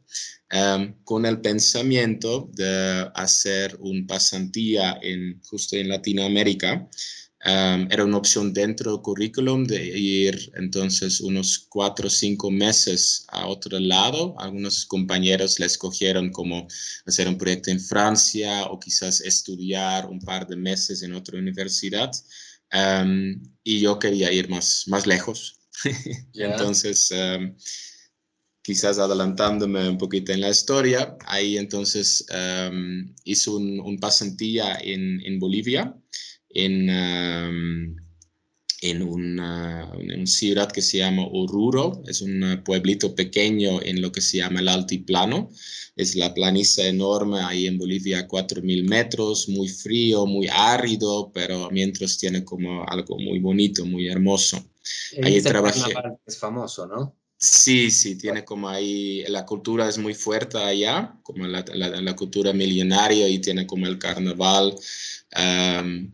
Em, 0.48 0.94
con 1.02 1.26
el 1.26 1.40
pensamiento 1.40 2.48
de 2.52 3.10
hacer 3.14 3.76
un 3.80 4.06
pasantía 4.06 4.96
en, 5.02 5.40
justo 5.42 5.76
en 5.76 5.88
Latinoamérica. 5.88 6.88
Era 7.44 8.04
una 8.04 8.16
opción 8.16 8.52
dentro 8.52 8.92
del 8.92 9.02
currículum 9.02 9.64
de 9.64 9.86
ir 9.86 10.52
entonces 10.56 11.20
unos 11.20 11.66
cuatro 11.68 12.08
o 12.08 12.10
cinco 12.10 12.50
meses 12.50 13.24
a 13.28 13.46
otro 13.46 13.78
lado. 13.78 14.34
Algunos 14.38 14.86
compañeros 14.86 15.60
le 15.60 15.66
escogieron 15.66 16.30
como 16.30 16.66
hacer 17.04 17.28
un 17.28 17.38
proyecto 17.38 17.70
en 17.70 17.80
Francia 17.80 18.64
o 18.66 18.80
quizás 18.80 19.20
estudiar 19.20 20.06
un 20.06 20.20
par 20.20 20.46
de 20.46 20.56
meses 20.56 21.02
en 21.02 21.14
otra 21.14 21.38
universidad. 21.38 22.10
Y 23.62 23.80
yo 23.80 23.98
quería 23.98 24.32
ir 24.32 24.48
más, 24.48 24.84
más 24.88 25.06
lejos. 25.06 25.60
entonces, 26.34 27.12
quizás 28.62 28.98
adelantándome 28.98 29.88
un 29.88 29.98
poquito 29.98 30.32
en 30.32 30.40
la 30.40 30.50
historia, 30.50 31.16
ahí 31.26 31.58
entonces 31.58 32.26
hice 33.24 33.50
un, 33.50 33.98
pasantía 34.00 34.78
en, 34.82 35.20
en, 35.24 35.38
Bolivia, 35.38 35.94
en, 36.56 37.96
en, 38.80 39.02
una, 39.02 39.92
ciudad 40.24 40.72
que 40.72 40.82
se 40.82 40.98
llama 40.98 41.26
Oruro, 41.26 42.02
es 42.06 42.22
un 42.22 42.62
pueblito 42.64 43.14
pequeño 43.14 43.82
en 43.82 44.00
lo 44.00 44.10
que 44.10 44.20
se 44.20 44.38
llama 44.38 44.60
el 44.60 44.68
altiplano, 44.68 45.50
es 45.96 46.16
la 46.16 46.32
planicie 46.32 46.88
enorme 46.88 47.40
ahí 47.40 47.66
en 47.66 47.78
Bolivia, 47.78 48.26
4.000 48.26 48.88
metros, 48.88 49.48
muy 49.48 49.68
frío, 49.68 50.26
muy 50.26 50.48
árido, 50.50 51.30
pero 51.32 51.70
mientras 51.70 52.18
tiene 52.18 52.44
como 52.44 52.84
algo 52.88 53.18
muy 53.18 53.38
bonito, 53.38 53.84
muy 53.84 54.08
hermoso. 54.08 54.64
Ahí 55.22 55.40
trabajé. 55.42 55.92
Es 56.26 56.38
famoso, 56.38 56.86
¿no? 56.86 57.14
Sí, 57.38 57.90
sí, 57.90 58.16
tiene 58.16 58.44
como 58.44 58.68
ahí, 58.68 59.22
la 59.28 59.44
cultura 59.44 59.88
es 59.88 59.98
muy 59.98 60.14
fuerte 60.14 60.56
allá, 60.56 61.18
como 61.22 61.46
la, 61.46 61.62
la, 61.74 62.16
cultura 62.16 62.54
milenaria 62.54 63.28
y 63.28 63.40
tiene 63.40 63.66
como 63.66 63.86
el 63.86 63.98
carnaval, 63.98 64.74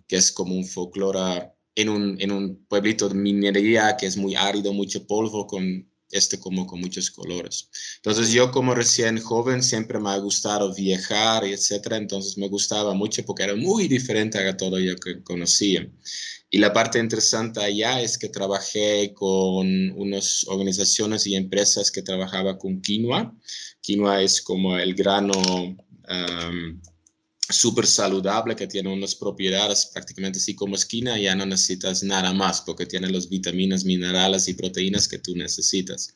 que 0.08 0.16
es 0.16 0.32
como 0.32 0.56
un 0.56 0.64
folclore 0.66 1.52
en 1.76 1.88
un, 1.88 2.20
en 2.20 2.32
un 2.32 2.66
pueblito 2.66 3.08
de 3.08 3.14
minería 3.14 3.96
que 3.96 4.06
es 4.06 4.16
muy 4.16 4.34
árido, 4.34 4.72
mucho 4.72 5.06
polvo, 5.06 5.46
con 5.46 5.88
este 6.10 6.38
como 6.38 6.66
con 6.66 6.80
muchos 6.80 7.10
colores. 7.10 7.68
Entonces 7.96 8.32
yo 8.32 8.50
como 8.50 8.74
recién 8.74 9.18
joven 9.20 9.62
siempre 9.62 9.98
me 9.98 10.10
ha 10.10 10.18
gustado 10.18 10.74
viajar 10.74 11.46
y 11.46 11.52
etcétera, 11.52 11.96
entonces 11.96 12.36
me 12.36 12.48
gustaba 12.48 12.94
mucho 12.94 13.24
porque 13.24 13.44
era 13.44 13.56
muy 13.56 13.88
diferente 13.88 14.38
a 14.38 14.56
todo 14.56 14.78
lo 14.78 14.96
que 14.96 15.22
conocía. 15.22 15.88
Y 16.54 16.58
la 16.58 16.70
parte 16.70 16.98
interesante 16.98 17.60
allá 17.60 18.02
es 18.02 18.18
que 18.18 18.28
trabajé 18.28 19.14
con 19.14 19.66
unas 19.92 20.44
organizaciones 20.48 21.26
y 21.26 21.34
empresas 21.34 21.90
que 21.90 22.02
trabajaba 22.02 22.58
con 22.58 22.82
quinoa. 22.82 23.34
Quinoa 23.80 24.20
es 24.20 24.42
como 24.42 24.76
el 24.76 24.94
grano 24.94 25.32
um, 25.32 26.80
súper 27.48 27.86
saludable 27.86 28.54
que 28.54 28.66
tiene 28.66 28.92
unas 28.92 29.14
propiedades 29.14 29.86
prácticamente 29.86 30.40
así 30.40 30.54
como 30.54 30.74
esquina, 30.74 31.18
ya 31.18 31.34
no 31.34 31.46
necesitas 31.46 32.02
nada 32.02 32.34
más 32.34 32.60
porque 32.60 32.84
tiene 32.84 33.08
las 33.08 33.30
vitaminas, 33.30 33.86
minerales 33.86 34.46
y 34.46 34.52
proteínas 34.52 35.08
que 35.08 35.20
tú 35.20 35.34
necesitas. 35.34 36.14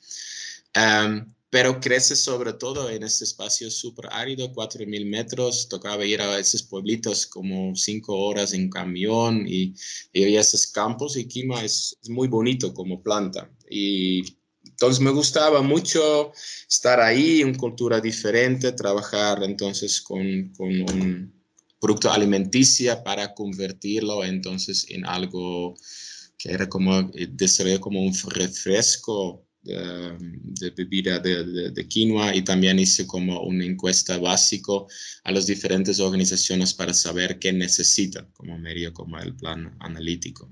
Um, 0.77 1.33
pero 1.51 1.81
crece 1.81 2.17
sobre 2.17 2.53
todo 2.53 2.91
en 2.91 3.05
este 3.05 3.25
espacio 3.25 3.71
súper 3.71 4.09
árido, 4.11 4.53
4.000 4.53 5.07
metros, 5.07 5.69
tocaba 5.69 6.05
ir 6.05 6.21
a 6.21 6.39
esos 6.39 6.63
pueblitos 6.63 7.27
como 7.27 7.75
cinco 7.77 8.17
horas 8.17 8.53
en 8.53 8.69
camión 8.69 9.47
y, 9.47 9.75
y 10.13 10.37
esos 10.37 10.67
campos 10.67 11.17
y 11.17 11.27
Quima 11.27 11.63
es, 11.63 11.97
es, 12.03 12.11
muy 12.11 12.29
bonito 12.29 12.75
como 12.75 13.03
planta. 13.03 13.49
Y 13.71 14.25
entonces 14.65 15.01
me 15.01 15.11
gustaba 15.11 15.63
mucho 15.63 16.33
estar 16.69 17.01
ahí, 17.01 17.45
una 17.45 17.57
cultura 17.57 18.01
diferente, 18.01 18.73
trabajar 18.73 19.43
entonces 19.45 20.01
con, 20.01 20.53
con 20.57 20.69
un 20.69 21.33
producto 21.81 22.11
alimenticia 22.11 23.05
para 23.05 23.33
convertirlo 23.35 24.25
entonces 24.25 24.87
en 24.91 25.07
algo 25.07 25.77
que 26.37 26.51
era 26.51 26.69
como, 26.69 26.99
eh, 27.15 27.29
desarrollar 27.31 27.81
como 27.81 28.03
un 28.03 28.13
refresco 28.31 29.46
de, 29.67 30.71
bebida 30.71 31.19
de, 31.19 31.89
quinoa 31.89 32.35
y 32.35 32.43
también 32.43 32.79
hice 32.79 33.07
como 33.07 33.43
una 33.43 33.65
encuesta 33.65 34.19
básico 34.19 34.87
a 35.25 35.33
las 35.33 35.47
diferentes 35.47 36.01
organizaciones 36.01 36.73
para 36.75 36.95
saber 36.95 37.39
qué 37.39 37.53
necesitan 37.53 38.29
como 38.33 38.59
medio, 38.59 38.93
como 38.93 39.19
el 39.19 39.35
plan 39.35 39.77
analítico. 39.81 40.49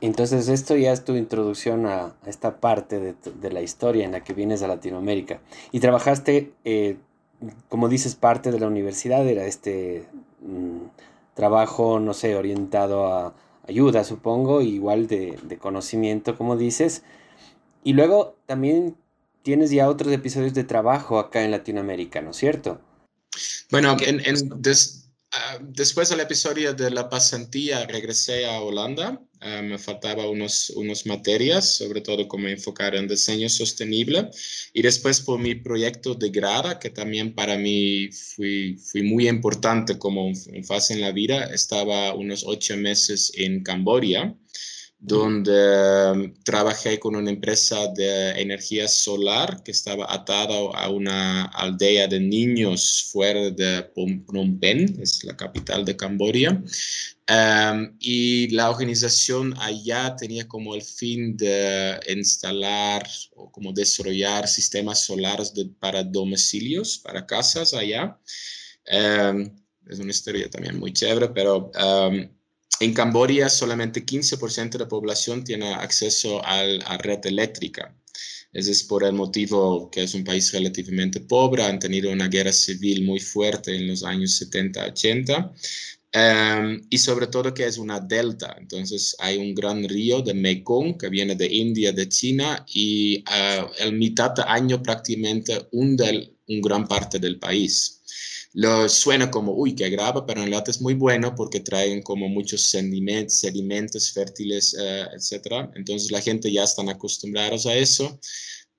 Entonces 0.00 0.48
esto 0.48 0.76
ya 0.76 0.92
es 0.92 1.04
tu 1.04 1.16
introducción 1.16 1.86
a 1.86 2.14
esta 2.26 2.60
parte 2.60 3.00
de, 3.00 3.50
la 3.50 3.62
historia 3.62 4.04
en 4.04 4.12
la 4.12 4.22
que 4.22 4.34
vienes 4.34 4.62
a 4.62 4.68
Latinoamérica. 4.68 5.40
Y 5.72 5.80
trabajaste, 5.80 6.52
eh, 6.64 6.96
como 7.68 7.88
dices, 7.88 8.14
parte 8.14 8.52
de 8.52 8.60
la 8.60 8.66
universidad, 8.66 9.26
era 9.26 9.46
este 9.46 10.04
mm, 10.42 10.88
trabajo, 11.34 11.98
no 11.98 12.12
sé, 12.12 12.36
orientado 12.36 13.06
a 13.06 13.34
ayuda, 13.66 14.04
supongo, 14.04 14.60
igual 14.60 15.06
de 15.08 15.58
conocimiento, 15.60 16.36
como 16.36 16.56
dices. 16.56 17.02
Y 17.86 17.92
luego 17.92 18.36
también 18.46 18.96
tienes 19.44 19.70
ya 19.70 19.88
otros 19.88 20.12
episodios 20.12 20.54
de 20.54 20.64
trabajo 20.64 21.20
acá 21.20 21.44
en 21.44 21.52
Latinoamérica, 21.52 22.20
¿no 22.20 22.30
es 22.32 22.36
cierto? 22.36 22.80
Bueno, 23.70 23.96
en, 24.00 24.20
ah, 25.30 25.58
después 25.62 26.08
del 26.08 26.18
episodio 26.18 26.74
de 26.74 26.90
la 26.90 27.08
pasantía 27.08 27.86
regresé 27.86 28.44
a 28.46 28.60
Holanda. 28.60 29.22
Ah, 29.40 29.62
me 29.62 29.78
faltaba 29.78 30.28
unos, 30.28 30.70
unos 30.70 31.06
materias, 31.06 31.76
sobre 31.76 32.00
todo 32.00 32.26
cómo 32.26 32.48
enfocar 32.48 32.96
en 32.96 33.06
diseño 33.06 33.48
sostenible. 33.48 34.30
Y 34.72 34.82
después 34.82 35.20
por 35.20 35.38
mi 35.38 35.54
proyecto 35.54 36.16
de 36.16 36.30
grada, 36.30 36.80
que 36.80 36.90
también 36.90 37.36
para 37.36 37.56
mí 37.56 38.10
fue, 38.10 38.74
fue 38.82 39.04
muy 39.04 39.28
importante 39.28 39.96
como 39.96 40.26
un 40.26 40.64
fase 40.64 40.94
en 40.94 41.02
la 41.02 41.12
vida. 41.12 41.44
Estaba 41.54 42.14
unos 42.14 42.42
ocho 42.44 42.76
meses 42.76 43.30
en 43.36 43.62
Camboya 43.62 44.34
donde 44.98 46.10
um, 46.12 46.34
trabajé 46.42 46.98
con 46.98 47.16
una 47.16 47.30
empresa 47.30 47.88
de 47.94 48.30
energía 48.40 48.88
solar 48.88 49.62
que 49.62 49.70
estaba 49.70 50.12
atada 50.12 50.54
a 50.74 50.88
una 50.88 51.44
aldea 51.44 52.08
de 52.08 52.18
niños 52.18 53.08
fuera 53.12 53.50
de 53.50 53.82
Phnom 53.94 54.58
Penh, 54.58 55.00
es 55.00 55.22
la 55.24 55.36
capital 55.36 55.84
de 55.84 55.96
Camboya. 55.96 56.62
Um, 57.28 57.96
y 57.98 58.48
la 58.50 58.70
organización 58.70 59.52
allá 59.58 60.14
tenía 60.16 60.46
como 60.46 60.74
el 60.74 60.82
fin 60.82 61.36
de 61.36 61.98
instalar 62.08 63.06
o 63.34 63.50
como 63.50 63.72
desarrollar 63.72 64.46
sistemas 64.46 65.04
solares 65.04 65.52
para 65.80 66.04
domicilios, 66.04 66.98
para 66.98 67.26
casas 67.26 67.74
allá. 67.74 68.18
Um, 68.90 69.50
es 69.88 69.98
una 69.98 70.10
historia 70.10 70.48
también 70.48 70.78
muy 70.78 70.92
chévere, 70.92 71.28
pero 71.28 71.70
en 72.80 72.92
Camboya 72.92 73.48
solamente 73.48 74.04
15% 74.04 74.70
de 74.70 74.78
la 74.80 74.88
población 74.88 75.44
tiene 75.44 75.72
acceso 75.74 76.44
a 76.44 76.62
la 76.62 76.98
red 76.98 77.24
eléctrica. 77.24 77.94
Ese 78.52 78.70
es 78.72 78.82
por 78.84 79.04
el 79.04 79.12
motivo 79.12 79.90
que 79.90 80.02
es 80.02 80.14
un 80.14 80.24
país 80.24 80.52
relativamente 80.52 81.20
pobre, 81.20 81.62
han 81.62 81.78
tenido 81.78 82.10
una 82.10 82.28
guerra 82.28 82.52
civil 82.52 83.04
muy 83.04 83.20
fuerte 83.20 83.74
en 83.76 83.86
los 83.86 84.02
años 84.02 84.40
70-80 84.40 85.52
em, 86.12 86.80
y 86.88 86.98
sobre 86.98 87.26
todo 87.26 87.52
que 87.52 87.66
es 87.66 87.76
una 87.78 88.00
delta. 88.00 88.56
Entonces 88.58 89.14
hay 89.18 89.36
un 89.36 89.54
gran 89.54 89.86
río 89.88 90.22
de 90.22 90.34
Mekong 90.34 90.96
que 90.98 91.08
viene 91.08 91.34
de 91.34 91.46
India, 91.52 91.92
de 91.92 92.08
China 92.08 92.64
y 92.72 93.18
uh, 93.18 93.66
el 93.78 93.92
mitad 93.92 94.30
de 94.30 94.42
año 94.46 94.82
prácticamente 94.82 95.68
hunde 95.72 96.34
un 96.48 96.60
gran 96.62 96.86
parte 96.86 97.18
del 97.18 97.38
país 97.38 97.96
lo 98.56 98.88
suena 98.88 99.30
como, 99.30 99.52
uy, 99.52 99.74
qué 99.74 99.90
grave, 99.90 100.22
pero 100.26 100.40
en 100.40 100.46
realidad 100.46 100.66
es 100.70 100.80
muy 100.80 100.94
bueno 100.94 101.34
porque 101.34 101.60
traen 101.60 102.00
como 102.02 102.26
muchos 102.30 102.62
sedimentos, 102.62 103.38
sedimentos 103.38 104.10
fértiles, 104.12 104.74
eh, 104.80 105.04
etcétera. 105.14 105.70
Entonces 105.74 106.10
la 106.10 106.22
gente 106.22 106.50
ya 106.50 106.64
están 106.64 106.88
acostumbrados 106.88 107.66
a 107.66 107.74
eso, 107.74 108.18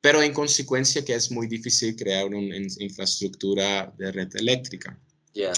pero 0.01 0.24
en 0.24 0.34
consecuencia 0.34 1.05
que 1.05 1.13
es 1.13 1.29
muy 1.29 1.46
difícil 1.48 1.96
crear 1.96 2.25
una 2.25 2.57
infraestructura 2.79 3.93
de 4.00 4.12
red 4.12 4.36
eléctrica. 4.36 5.00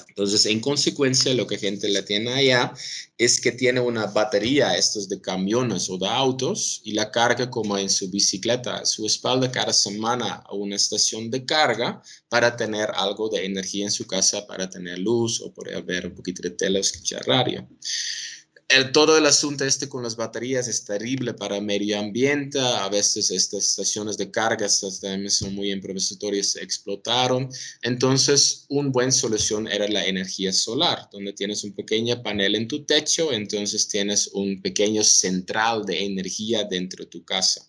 Entonces, 0.09 0.45
en 0.45 0.59
consecuencia, 0.59 1.33
lo 1.33 1.47
que 1.47 1.57
gente 1.57 1.89
le 1.89 2.03
tiene 2.03 2.33
allá 2.33 2.73
es 3.17 3.39
que 3.39 3.51
tiene 3.51 3.79
una 3.79 4.07
batería, 4.07 4.75
estos 4.75 5.09
de 5.09 5.21
camiones 5.21 5.89
o 5.89 5.97
de 5.97 6.07
autos, 6.07 6.81
y 6.83 6.93
la 6.93 7.11
carga 7.11 7.49
como 7.49 7.77
en 7.77 7.89
su 7.89 8.09
bicicleta, 8.09 8.85
su 8.85 9.05
espalda 9.05 9.51
cada 9.51 9.73
semana 9.73 10.43
a 10.45 10.53
una 10.53 10.75
estación 10.75 11.29
de 11.29 11.45
carga 11.45 12.01
para 12.29 12.55
tener 12.55 12.89
algo 12.93 13.29
de 13.29 13.45
energía 13.45 13.85
en 13.85 13.91
su 13.91 14.05
casa, 14.05 14.45
para 14.47 14.69
tener 14.69 14.99
luz 14.99 15.41
o 15.41 15.53
poder 15.53 15.83
ver 15.83 16.07
un 16.07 16.15
poquito 16.15 16.41
de 16.41 16.51
tele 16.51 16.79
o 16.79 16.81
escuchar 16.81 17.25
radio 17.25 17.67
todo 18.93 19.17
el 19.17 19.25
asunto 19.25 19.65
este 19.65 19.89
con 19.89 20.03
las 20.03 20.15
baterías 20.15 20.67
es 20.67 20.85
terrible 20.85 21.33
para 21.33 21.57
el 21.57 21.65
medio 21.65 21.99
ambiente. 21.99 22.59
A 22.59 22.87
veces 22.87 23.31
estas 23.31 23.63
estaciones 23.63 24.15
de 24.17 24.29
cargas 24.29 24.79
también 25.01 25.31
son 25.31 25.55
muy 25.55 25.71
improvisatorias, 25.71 26.55
explotaron. 26.55 27.49
Entonces, 27.81 28.65
una 28.69 28.89
buena 28.89 29.11
solución 29.11 29.67
era 29.67 29.87
la 29.87 30.05
energía 30.05 30.53
solar, 30.53 31.09
donde 31.11 31.33
tienes 31.33 31.63
un 31.63 31.73
pequeño 31.73 32.21
panel 32.21 32.55
en 32.55 32.67
tu 32.67 32.85
techo, 32.85 33.31
entonces 33.33 33.87
tienes 33.87 34.27
un 34.33 34.61
pequeño 34.61 35.03
central 35.03 35.83
de 35.85 36.05
energía 36.05 36.63
dentro 36.63 37.05
de 37.05 37.09
tu 37.09 37.25
casa. 37.25 37.65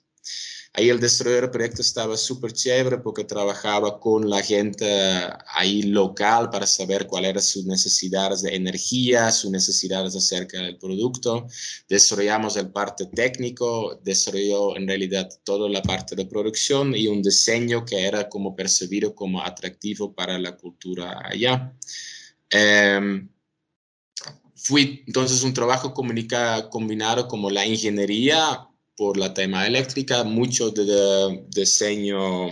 Ahí 0.72 0.88
el 0.88 1.00
desarrollo 1.00 1.40
del 1.40 1.50
proyecto 1.50 1.82
estaba 1.82 2.16
súper 2.16 2.52
chévere 2.52 2.98
porque 2.98 3.24
trabajaba 3.24 3.98
con 3.98 4.30
la 4.30 4.40
gente 4.40 4.86
ahí 5.48 5.82
local 5.82 6.48
para 6.48 6.64
saber 6.64 7.08
cuáles 7.08 7.30
eran 7.30 7.42
sus 7.42 7.64
necesidades 7.64 8.42
de 8.42 8.54
energía, 8.54 9.32
sus 9.32 9.50
necesidades 9.50 10.14
acerca 10.14 10.58
del 10.62 10.78
producto. 10.78 11.48
Desarrollamos 11.88 12.56
el 12.56 12.70
parte 12.70 13.06
técnico, 13.06 14.00
desarrolló 14.04 14.76
en 14.76 14.86
realidad 14.86 15.28
toda 15.42 15.68
la 15.68 15.82
parte 15.82 16.14
de 16.14 16.26
producción 16.26 16.94
y 16.94 17.08
un 17.08 17.20
diseño 17.20 17.84
que 17.84 18.06
era 18.06 18.28
como 18.28 18.54
percibido 18.54 19.12
como 19.12 19.42
atractivo 19.42 20.14
para 20.14 20.38
la 20.38 20.56
cultura 20.56 21.20
allá. 21.24 21.74
Eh, 22.48 23.26
fui 24.54 25.02
entonces 25.06 25.42
un 25.42 25.52
trabajo 25.52 25.92
combinado 25.92 27.26
como 27.26 27.50
la 27.50 27.66
ingeniería 27.66 28.69
por 29.00 29.16
la 29.16 29.33
tema 29.33 29.66
eléctrica, 29.66 30.25
mucho 30.25 30.71
de, 30.73 31.42
diseño 31.49 32.50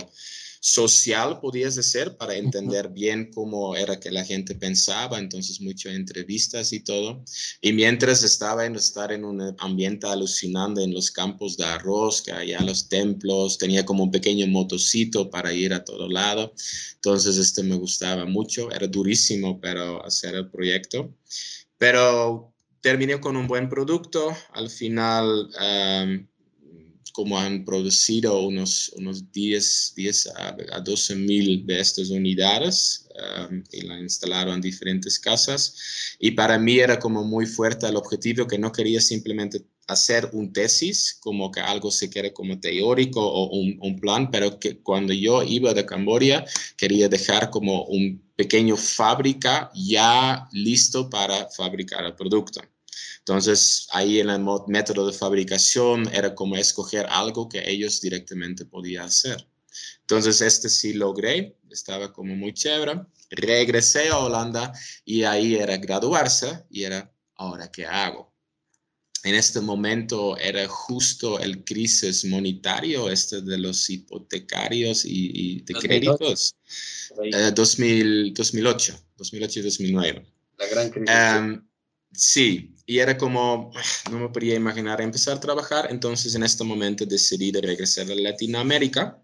social 0.59 1.39
podías 1.39 1.77
hacer 1.77 2.17
para 2.17 2.33
entender 2.33 2.89
bien 2.89 3.29
cómo 3.31 3.75
era 3.75 3.99
que 3.99 4.09
la 4.09 4.25
gente 4.25 4.55
pensaba, 4.55 5.19
entonces 5.19 5.61
muchas 5.61 5.93
entrevistas 5.93 6.73
y 6.73 6.79
todo. 6.79 7.23
Y 7.61 7.71
mientras 7.73 8.23
estaba 8.23 8.65
en 8.65 8.75
estar 8.75 9.11
en 9.11 9.25
un 9.25 9.55
ambiente 9.59 10.07
alucinante 10.07 10.83
en 10.83 10.91
los 10.91 11.11
campos 11.11 11.55
de 11.55 11.65
arroz, 11.65 12.23
que 12.23 12.31
había 12.31 12.59
los 12.61 12.89
templos, 12.89 13.59
tenía 13.59 13.85
como 13.85 14.05
un 14.05 14.11
pequeño 14.11 14.47
motocito 14.47 15.29
para 15.29 15.53
ir 15.53 15.71
a 15.71 15.83
todo 15.83 16.09
lado. 16.09 16.55
Entonces 16.95 17.37
este 17.37 17.61
me 17.61 17.75
gustaba 17.75 18.25
mucho, 18.25 18.71
era 18.71 18.87
durísimo, 18.87 19.61
pero 19.61 20.03
hacer 20.03 20.33
el 20.33 20.49
proyecto. 20.49 21.13
Pero 21.77 22.51
terminé 22.81 23.19
con 23.19 23.37
un 23.37 23.45
buen 23.45 23.69
producto. 23.69 24.35
Al 24.53 24.71
final 24.71 25.51
um, 25.61 26.27
como 27.19 27.37
han 27.37 27.65
producido 27.65 28.39
unos, 28.43 28.93
unos 28.95 29.29
10, 29.33 29.93
10 29.93 30.27
a, 30.71 30.79
12 30.79 31.15
mil 31.17 31.65
de 31.65 31.81
estas 31.81 32.11
unidades 32.11 33.09
um, 33.49 33.61
y 33.73 33.81
la 33.81 33.99
instalaron 33.99 34.55
en 34.55 34.61
diferentes 34.61 35.19
casas. 35.19 36.15
Y 36.17 36.31
para 36.31 36.57
mí 36.57 36.79
era 36.79 36.97
como 36.97 37.25
muy 37.25 37.45
fuerte 37.45 37.87
el 37.87 37.97
objetivo 37.97 38.47
que 38.47 38.57
no 38.57 38.71
quería 38.71 39.01
simplemente 39.01 39.65
hacer 39.87 40.29
un 40.31 40.53
tesis, 40.53 41.17
como 41.19 41.51
que 41.51 41.59
algo 41.59 41.91
se 41.91 42.09
quiere 42.09 42.31
como 42.31 42.57
teórico 42.57 43.19
o 43.21 43.49
un, 43.49 43.77
un 43.81 43.99
plan, 43.99 44.31
pero 44.31 44.57
que 44.57 44.77
cuando 44.81 45.11
yo 45.11 45.43
iba 45.43 45.73
de 45.73 45.85
Camboya 45.85 46.45
quería 46.77 47.09
dejar 47.09 47.49
como 47.49 47.83
un 47.87 48.23
pequeño 48.37 48.77
fábrica 48.77 49.69
ya 49.75 50.47
listo 50.53 51.09
para 51.09 51.49
fabricar 51.49 52.05
el 52.05 52.15
producto. 52.15 52.61
Entonces, 53.29 53.87
ahí 53.91 54.19
en 54.19 54.31
el 54.31 54.43
método 54.65 55.05
de 55.05 55.13
fabricación 55.13 56.09
era 56.11 56.33
como 56.33 56.55
escoger 56.55 57.05
algo 57.11 57.47
que 57.47 57.61
ellos 57.69 58.01
directamente 58.01 58.65
podían 58.65 59.05
hacer. 59.05 59.47
Entonces, 60.01 60.41
este 60.41 60.67
sí 60.67 60.93
logré, 60.93 61.55
estaba 61.69 62.11
como 62.11 62.35
muy 62.35 62.55
chévere. 62.55 63.01
Regresé 63.29 64.09
a 64.09 64.17
Holanda 64.17 64.73
y 65.05 65.25
ahí 65.25 65.53
era 65.53 65.77
graduarse 65.77 66.63
y 66.71 66.85
era, 66.85 67.13
¿ahora 67.35 67.71
qué 67.71 67.85
hago? 67.85 68.33
En 69.23 69.35
este 69.35 69.61
momento 69.61 70.35
era 70.35 70.67
justo 70.67 71.39
el 71.39 71.63
crisis 71.63 72.25
monetario, 72.25 73.11
este 73.11 73.41
de 73.41 73.59
los 73.59 73.87
hipotecarios 73.91 75.05
y, 75.05 75.61
de 75.61 75.73
créditos. 75.75 76.55
2000, 77.53 78.33
2008, 78.33 78.99
2008 79.17 79.59
y 79.59 79.61
2009. 79.61 80.25
La 80.57 80.65
gran 80.65 80.89
crisis. 80.89 81.15
Em, 81.15 81.68
Sí, 82.11 82.75
y 82.85 82.99
era 82.99 83.17
como, 83.17 83.71
no 84.09 84.19
me 84.19 84.29
podía 84.29 84.55
imaginar 84.55 84.99
empezar 84.99 85.37
a 85.37 85.39
trabajar, 85.39 85.87
entonces 85.91 86.33
en 86.35 86.43
este 86.43 86.63
momento 86.63 87.05
decidí 87.05 87.51
de 87.51 87.61
regresar 87.61 88.11
a 88.11 88.15
Latinoamérica 88.15 89.21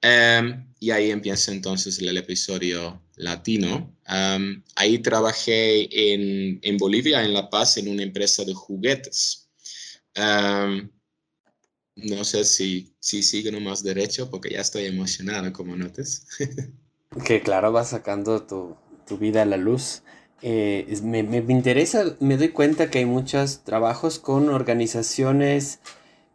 em, 0.00 0.66
y 0.80 0.90
ahí 0.90 1.10
empieza 1.10 1.52
entonces 1.52 1.98
el 1.98 2.16
episodio 2.16 3.02
latino. 3.16 3.94
Em, 4.06 4.62
ahí 4.76 4.98
trabajé 5.00 6.14
en, 6.14 6.58
en, 6.62 6.76
Bolivia, 6.78 7.22
en 7.22 7.34
La 7.34 7.50
Paz, 7.50 7.76
en 7.76 7.88
una 7.88 8.02
empresa 8.02 8.44
de 8.44 8.54
juguetes. 8.54 9.50
Em, 10.14 10.90
no 11.96 12.24
sé 12.24 12.44
si, 12.44 12.94
si 12.98 13.22
sigo 13.22 13.50
nomás 13.50 13.82
derecho 13.82 14.30
porque 14.30 14.50
ya 14.50 14.60
estoy 14.60 14.86
emocionado, 14.86 15.52
como 15.52 15.76
notes. 15.76 16.26
que 17.24 17.42
claro, 17.42 17.72
va 17.72 17.84
sacando 17.84 18.42
tu, 18.46 18.76
tu 19.06 19.18
vida 19.18 19.42
a 19.42 19.46
la 19.46 19.56
luz. 19.56 20.02
Eh, 20.42 20.98
me, 21.02 21.22
me, 21.22 21.38
interesa, 21.52 22.16
me 22.20 22.36
doy 22.36 22.50
cuenta 22.50 22.90
que 22.90 22.98
hay 22.98 23.06
muchos 23.06 23.60
trabajos 23.60 24.18
con 24.18 24.48
organizaciones 24.50 25.80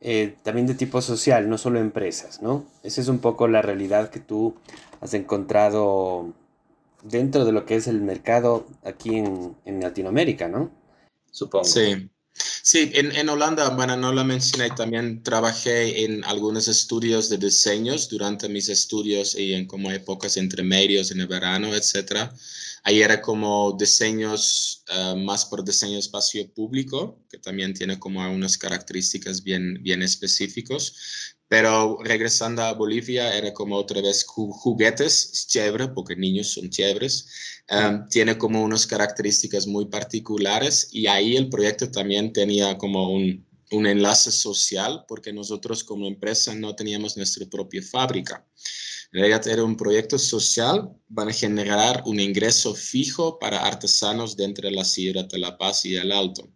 eh, 0.02 0.36
también 0.44 0.66
de 0.66 0.74
tipo 0.74 1.02
social, 1.02 1.48
no 1.50 1.58
solo 1.58 1.80
empresas, 1.80 2.42
¿no? 2.42 2.66
Esa 2.82 3.02
es 3.02 3.08
un 3.08 3.20
poco 3.20 3.48
la 3.48 3.62
realidad 3.62 4.10
que 4.10 4.20
tú 4.20 4.56
has 5.02 5.14
encontrado 5.14 6.34
dentro 7.04 7.46
de 7.46 7.52
lo 7.52 7.66
que 7.66 7.76
es 7.76 7.88
el 7.88 8.02
mercado 8.02 8.66
aquí 8.84 9.18
en, 9.18 9.56
en 9.66 9.82
Latinoamérica, 9.82 10.48
¿no? 10.48 10.72
Supongo. 11.30 11.66
Sí. 11.66 12.10
Sí, 12.34 12.92
en, 12.94 13.12
en, 13.16 13.28
Holanda, 13.30 13.70
bueno, 13.70 13.98
no 13.98 14.14
lo 14.14 14.24
mencioné, 14.24 14.70
también 14.70 15.24
trabajé 15.24 16.06
en 16.06 16.24
algunos 16.24 16.68
estudios 16.68 17.28
de 17.30 17.38
diseños 17.38 18.08
durante 18.08 18.48
mis 18.48 18.70
estudios 18.70 19.36
y 19.36 19.54
en 19.54 19.66
como 19.68 19.92
épocas 19.92 20.38
entre 20.38 20.64
medios, 20.64 21.12
en 21.12 21.22
el 21.22 21.28
verano, 21.28 21.76
etcétera. 21.76 22.34
Ahí 22.84 23.02
era 23.02 23.22
como 23.22 23.76
diseños 23.78 24.84
eh, 24.88 25.16
más 25.16 25.46
por 25.46 25.64
diseño 25.64 26.00
espacio 26.00 26.52
público, 26.54 27.20
que 27.30 27.38
también 27.38 27.74
tiene 27.74 28.00
como 28.00 28.22
unas 28.32 28.58
características 28.58 29.44
bien, 29.44 29.80
bien 29.84 30.02
específicos. 30.02 30.96
Pero 31.52 31.98
regresando 32.02 32.62
a 32.62 32.72
Bolivia, 32.72 33.36
era 33.38 33.54
como 33.54 33.76
otra 33.76 34.02
vez 34.02 34.24
juguetes, 34.26 35.48
chévere, 35.50 35.90
porque 35.90 36.16
niños 36.16 36.54
son 36.54 36.70
chéveres. 36.70 37.28
Em, 37.68 38.08
tiene 38.08 38.38
como 38.38 38.64
unas 38.64 38.88
características 38.88 39.68
muy 39.68 39.88
particulares 39.88 40.88
y 40.94 41.08
ahí 41.08 41.36
el 41.36 41.50
proyecto 41.50 41.92
también 41.92 42.32
tenía 42.32 42.78
como 42.78 43.12
un, 43.12 43.46
un 43.72 43.86
enlace 43.86 44.32
social, 44.32 45.04
porque 45.10 45.34
nosotros 45.34 45.84
como 45.84 46.08
empresa 46.08 46.56
no 46.56 46.74
teníamos 46.74 47.18
nuestra 47.18 47.46
propia 47.48 47.82
fábrica. 47.82 48.48
En 49.12 49.20
realidad 49.20 49.46
era 49.50 49.66
un 49.66 49.76
proyecto 49.76 50.18
social, 50.18 50.90
van 51.10 51.28
a 51.28 51.34
generar 51.34 52.04
un 52.06 52.22
ingreso 52.22 52.74
fijo 52.74 53.38
para 53.40 53.66
artesanos 53.68 54.38
dentro 54.38 54.70
de 54.70 54.76
la 54.76 54.86
Sierra 54.86 55.24
de 55.24 55.38
La 55.38 55.58
Paz 55.58 55.84
y 55.84 55.98
el 55.98 56.14
Alto. 56.14 56.50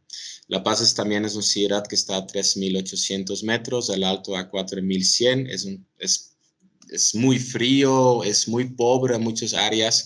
La 0.48 0.64
Paz 0.64 0.82
es, 0.82 0.94
también 0.94 1.26
es 1.26 1.34
una 1.34 1.44
ciudad 1.44 1.88
que 1.88 1.96
está 1.96 2.18
a 2.18 2.28
3.800 2.28 3.44
metros, 3.44 3.90
el 3.90 4.04
Alto 4.04 4.36
a 4.36 4.50
4.100, 4.52 5.50
es, 5.50 5.66
un, 5.66 5.88
es, 5.98 6.36
muy 7.16 7.40
frío, 7.40 8.24
es 8.24 8.48
muy 8.48 8.66
pobre 8.66 9.16
en 9.16 9.24
muchas 9.24 9.56
áreas 9.56 10.06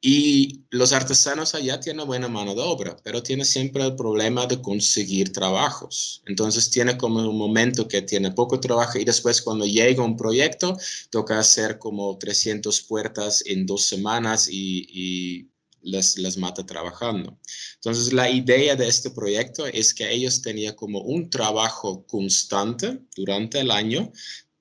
y 0.00 0.64
los 0.70 0.92
artesanos 0.92 1.54
allá 1.54 1.78
tienen 1.78 2.06
buena 2.06 2.28
mano 2.28 2.54
de 2.54 2.62
obra, 2.62 2.96
pero 3.04 3.22
tiene 3.22 3.44
siempre 3.44 3.84
el 3.84 3.94
problema 3.94 4.46
de 4.46 4.60
conseguir 4.60 5.32
trabajos. 5.32 6.22
Entonces 6.26 6.68
tiene 6.68 6.98
como 6.98 7.20
un 7.28 7.38
momento 7.38 7.86
que 7.86 8.02
tiene 8.02 8.32
poco 8.32 8.58
trabajo 8.60 8.98
y 8.98 9.04
después 9.04 9.40
cuando 9.40 9.66
llega 9.66 10.02
un 10.02 10.16
proyecto 10.16 10.76
toca 11.10 11.38
hacer 11.38 11.78
como 11.78 12.18
300 12.18 12.82
puertas 12.82 13.44
en 13.46 13.66
dos 13.66 13.86
semanas 13.86 14.48
y 14.50 15.48
les, 15.86 16.36
mata 16.36 16.66
trabajando. 16.66 17.38
Entonces, 17.76 18.12
la 18.12 18.28
idea 18.28 18.76
de 18.76 18.88
este 18.88 19.10
proyecto 19.10 19.66
es 19.66 19.94
que 19.94 20.10
ellos 20.12 20.42
tenían 20.42 20.74
como 20.74 21.00
un 21.00 21.30
trabajo 21.30 22.06
constante 22.06 23.00
durante 23.16 23.60
el 23.60 23.70
año, 23.70 24.12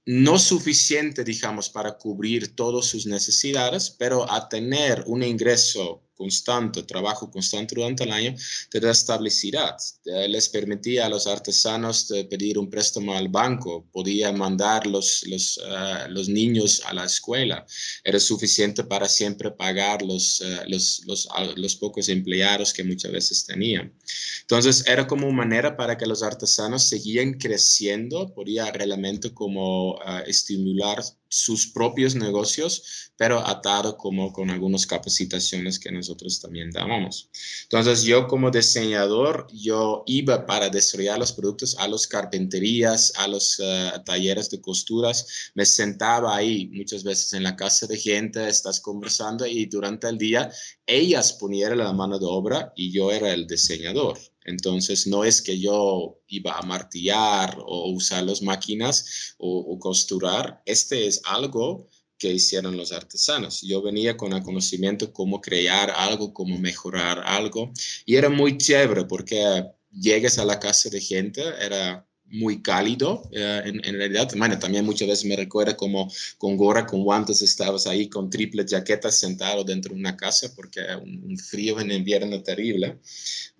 no 0.05 0.37
suficiente, 0.37 1.23
digamos, 1.23 1.69
para 1.69 1.97
cubrir 1.97 2.55
todas 2.55 2.85
sus 2.85 3.05
necesidades, 3.07 3.89
pero 3.89 4.31
a 4.31 4.47
tener 4.47 5.03
un 5.07 5.23
ingreso 5.23 6.04
constante, 6.15 6.83
trabajo 6.83 7.29
constante 7.29 7.75
durante 7.75 8.03
el 8.03 8.11
año, 8.11 8.35
te 8.69 8.79
da 8.79 8.91
estabilidad. 8.91 9.75
Les 10.05 10.49
permitía 10.49 11.05
a 11.05 11.09
los 11.09 11.27
artesanos 11.27 12.07
de 12.07 12.25
pedir 12.25 12.57
un 12.57 12.69
préstamo 12.69 13.15
al 13.15 13.27
banco, 13.27 13.85
podía 13.91 14.31
mandar 14.31 14.87
los, 14.87 15.25
los, 15.27 15.59
eh, 15.63 16.09
los 16.09 16.29
niños 16.29 16.81
a 16.85 16.93
la 16.93 17.05
escuela, 17.05 17.65
era 18.03 18.19
suficiente 18.19 18.83
para 18.83 19.07
siempre 19.07 19.51
pagar 19.51 20.01
los, 20.01 20.41
eh, 20.41 20.59
los, 20.67 21.01
los, 21.05 21.27
los, 21.55 21.75
pocos 21.75 22.09
empleados 22.09 22.73
que 22.73 22.83
muchas 22.83 23.11
veces 23.11 23.45
tenían. 23.45 23.93
Entonces, 24.41 24.83
era 24.87 25.05
como 25.07 25.27
una 25.27 25.37
manera 25.37 25.75
para 25.75 25.97
que 25.97 26.05
los 26.05 26.23
artesanos 26.23 26.83
seguían 26.83 27.33
creciendo, 27.33 28.33
podía 28.33 28.71
realmente 28.71 29.33
como 29.33 29.95
uh, 29.95 30.23
estimular 30.25 31.03
sus 31.35 31.67
propios 31.67 32.15
negocios, 32.15 33.11
pero 33.17 33.45
atado 33.45 33.97
como 33.97 34.31
con 34.31 34.49
algunas 34.49 34.87
capacitaciones 34.87 35.77
que 35.77 35.91
nosotros 35.91 36.39
también 36.39 36.71
dábamos. 36.71 37.29
Entonces 37.63 38.03
yo 38.03 38.25
como 38.27 38.51
diseñador, 38.51 39.47
yo 39.51 40.03
iba 40.05 40.45
para 40.45 40.69
desarrollar 40.69 41.19
los 41.19 41.33
productos 41.33 41.77
a 41.77 41.89
las 41.89 42.07
carpinterías, 42.07 43.11
a 43.17 43.27
los 43.27 43.59
eh, 43.61 43.91
talleres 44.05 44.49
de 44.49 44.61
costuras, 44.61 45.51
me 45.55 45.65
sentaba 45.65 46.33
ahí 46.37 46.67
muchas 46.67 47.03
veces 47.03 47.33
en 47.33 47.43
la 47.43 47.57
casa 47.57 47.85
de 47.85 47.97
gente, 47.97 48.47
estás 48.47 48.79
conversando 48.79 49.45
y 49.45 49.65
durante 49.65 50.07
el 50.07 50.17
día 50.17 50.49
ellas 50.85 51.33
ponían 51.33 51.77
la 51.77 51.91
mano 51.91 52.17
de 52.17 52.27
obra 52.27 52.71
y 52.77 52.91
yo 52.91 53.11
era 53.11 53.33
el 53.33 53.45
diseñador. 53.45 54.17
Entonces, 54.45 55.07
no 55.07 55.23
es 55.23 55.41
que 55.41 55.59
yo 55.59 56.19
iba 56.27 56.57
a 56.57 56.61
martillar 56.61 57.57
o 57.65 57.89
usar 57.89 58.23
las 58.23 58.41
máquinas 58.41 59.35
o, 59.37 59.77
costurar. 59.79 60.61
Este 60.65 61.07
es 61.07 61.21
algo 61.25 61.87
que 62.17 62.31
hicieron 62.31 62.77
los 62.77 62.91
artesanos. 62.91 63.61
Yo 63.61 63.81
venía 63.81 64.15
con 64.15 64.33
el 64.33 64.43
conocimiento 64.43 65.11
cómo 65.11 65.41
crear 65.41 65.91
algo, 65.91 66.33
cómo 66.33 66.57
mejorar 66.57 67.23
algo. 67.25 67.71
Y 68.05 68.15
era 68.15 68.29
muy 68.29 68.57
chévere 68.57 69.05
porque 69.05 69.65
llegues 69.91 70.37
a 70.39 70.45
la 70.45 70.59
casa 70.59 70.89
de 70.89 71.01
gente, 71.01 71.41
era 71.61 72.07
muy 72.27 72.61
cálido 72.61 73.29
eh, 73.31 73.61
en, 73.65 73.95
realidad. 73.95 74.31
Bueno, 74.35 74.57
también 74.57 74.85
muchas 74.85 75.07
veces 75.07 75.25
me 75.25 75.35
recuerda 75.35 75.75
como 75.75 76.11
con 76.37 76.57
gorra, 76.57 76.85
con 76.85 77.03
guantes, 77.03 77.41
estabas 77.41 77.87
ahí 77.87 78.09
con 78.09 78.29
triple 78.29 78.65
jaqueta 78.67 79.11
sentado 79.11 79.63
dentro 79.63 79.93
de 79.93 79.99
una 79.99 80.17
casa 80.17 80.51
porque 80.55 80.81
un, 81.01 81.23
un 81.23 81.37
frío 81.37 81.79
en 81.79 81.91
invierno 81.91 82.41
terrible 82.41 82.99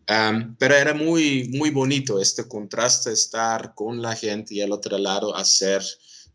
pero 0.06 0.76
era 0.76 0.94
muy, 0.94 1.50
muy 1.54 1.72
bonito 1.72 2.20
este 2.20 2.48
contraste, 2.48 3.12
estar 3.12 3.74
con 3.74 4.02
la 4.02 4.16
gente 4.16 4.56
y 4.56 4.62
al 4.62 4.72
otro 4.72 4.98
lado 4.98 5.36
hacer 5.36 5.82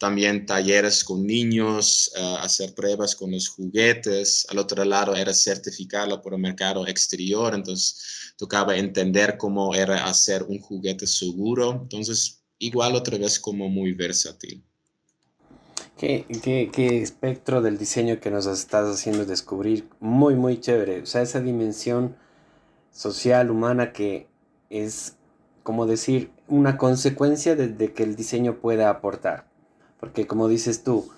también 0.00 0.46
talleres 0.46 1.04
con 1.04 1.26
niños, 1.26 2.10
uh, 2.18 2.36
hacer 2.36 2.74
pruebas 2.74 3.14
con 3.14 3.32
los 3.32 3.48
juguetes. 3.48 4.46
Al 4.48 4.56
otro 4.56 4.82
lado 4.82 5.14
era 5.14 5.34
certificarlo 5.34 6.22
por 6.22 6.32
el 6.32 6.40
mercado 6.40 6.86
exterior, 6.86 7.54
entonces 7.54 8.32
tocaba 8.38 8.74
entender 8.76 9.36
cómo 9.36 9.74
era 9.74 10.06
hacer 10.06 10.42
un 10.44 10.58
juguete 10.58 11.06
seguro. 11.06 11.72
Entonces, 11.82 12.42
igual 12.58 12.94
otra 12.94 13.18
vez 13.18 13.38
como 13.38 13.68
muy 13.68 13.92
versátil. 13.92 14.64
Qué, 15.98 16.24
qué, 16.42 16.70
qué, 16.72 17.02
espectro 17.02 17.60
del 17.60 17.76
diseño 17.76 18.20
que 18.20 18.30
nos 18.30 18.46
estás 18.46 18.88
haciendo 18.88 19.26
descubrir. 19.26 19.86
Muy, 20.00 20.34
muy 20.34 20.58
chévere. 20.58 21.02
O 21.02 21.06
sea, 21.06 21.20
esa 21.20 21.40
dimensión 21.40 22.16
social, 22.90 23.50
humana, 23.50 23.92
que 23.92 24.28
es, 24.68 25.16
como 25.62 25.86
decir, 25.86 26.30
una 26.48 26.76
consecuencia 26.76 27.56
de, 27.56 27.92
que 27.92 28.02
el 28.02 28.16
diseño 28.16 28.56
pueda 28.56 28.90
aportar. 28.90 29.46
Porque 29.98 30.26
como 30.26 30.48
dices 30.48 30.82
tú, 30.82 31.08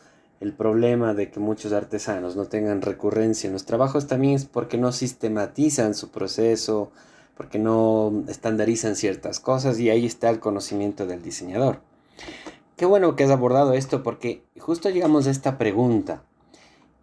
el 0.40 0.52
problema 0.52 1.14
de 1.14 1.30
que 1.30 1.40
muchos 1.40 1.72
artesanos 1.72 2.36
no 2.36 2.46
tengan 2.46 2.82
recurrencia 2.82 3.46
en 3.46 3.52
los 3.52 3.64
trabajos 3.64 4.06
también 4.06 4.34
es 4.34 4.44
porque 4.44 4.76
no 4.76 4.92
sistematizan 4.92 5.94
su 5.94 6.10
proceso, 6.10 6.90
porque 7.36 7.58
no 7.58 8.24
estandarizan 8.28 8.96
ciertas 8.96 9.40
cosas 9.40 9.78
y 9.78 9.90
ahí 9.90 10.04
está 10.04 10.30
el 10.30 10.40
conocimiento 10.40 11.06
del 11.06 11.22
diseñador. 11.22 11.80
Qué 12.76 12.86
bueno 12.86 13.14
que 13.14 13.24
has 13.24 13.30
abordado 13.30 13.74
esto 13.74 14.02
porque 14.02 14.42
justo 14.58 14.90
llegamos 14.90 15.26
a 15.26 15.30
esta 15.30 15.58
pregunta. 15.58 16.24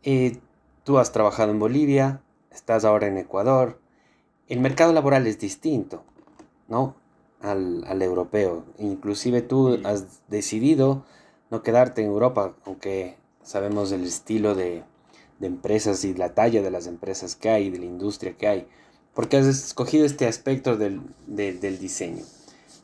Eh, 0.04 0.38
tú 0.84 0.98
has 0.98 1.12
trabajado 1.12 1.52
en 1.52 1.60
Bolivia, 1.60 2.22
estás 2.52 2.84
ahora 2.84 3.08
en 3.08 3.18
Ecuador, 3.18 3.80
el 4.50 4.60
mercado 4.60 4.92
laboral 4.94 5.28
es 5.28 5.40
distinto, 5.40 6.04
¿no? 6.68 6.96
Al, 7.40 8.02
europeo. 8.02 8.66
Inclusive 8.80 9.42
tú 9.42 9.80
has 9.86 10.28
decidido 10.28 11.06
no 11.52 11.64
quedarte 11.64 12.02
en 12.02 12.08
Europa, 12.08 12.56
aunque 12.66 13.16
sabemos 13.44 13.92
el 13.92 14.04
estilo 14.04 14.56
de, 14.56 14.84
empresas 15.40 16.04
y 16.04 16.14
la 16.16 16.34
talla 16.34 16.62
de 16.62 16.72
las 16.72 16.86
empresas 16.86 17.36
que 17.36 17.50
hay, 17.50 17.70
de 17.70 17.80
la 17.80 17.86
industria 17.86 18.36
que 18.36 18.48
hay, 18.48 18.68
porque 19.14 19.38
has 19.38 19.46
escogido 19.46 20.06
este 20.06 20.28
aspecto 20.28 20.76
del, 20.76 21.02
diseño. 21.80 22.26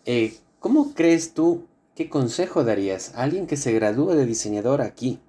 Eh, 0.06 0.38
¿Cómo 0.60 0.94
crees 0.94 1.34
tú, 1.34 1.66
qué 1.96 2.10
consejo 2.10 2.64
darías 2.64 3.14
a 3.16 3.24
alguien 3.24 3.48
que 3.48 3.58
se 3.58 3.74
gradúe 3.74 4.12
de 4.12 4.26
diseñador 4.26 4.82
aquí? 4.82 5.20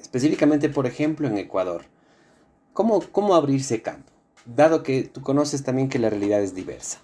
Específicamente, 0.00 0.68
por 0.68 0.86
ejemplo, 0.86 1.28
en 1.28 1.38
Ecuador. 1.38 1.84
¿Cómo, 2.74 3.02
cómo 3.10 3.34
abrirse 3.34 3.80
campo? 3.80 4.17
Dado 4.54 4.82
que 4.82 5.04
tú 5.04 5.20
conoces 5.20 5.62
también 5.62 5.88
que 5.88 5.98
la 5.98 6.10
realidad 6.10 6.42
es 6.42 6.54
diversa. 6.54 7.02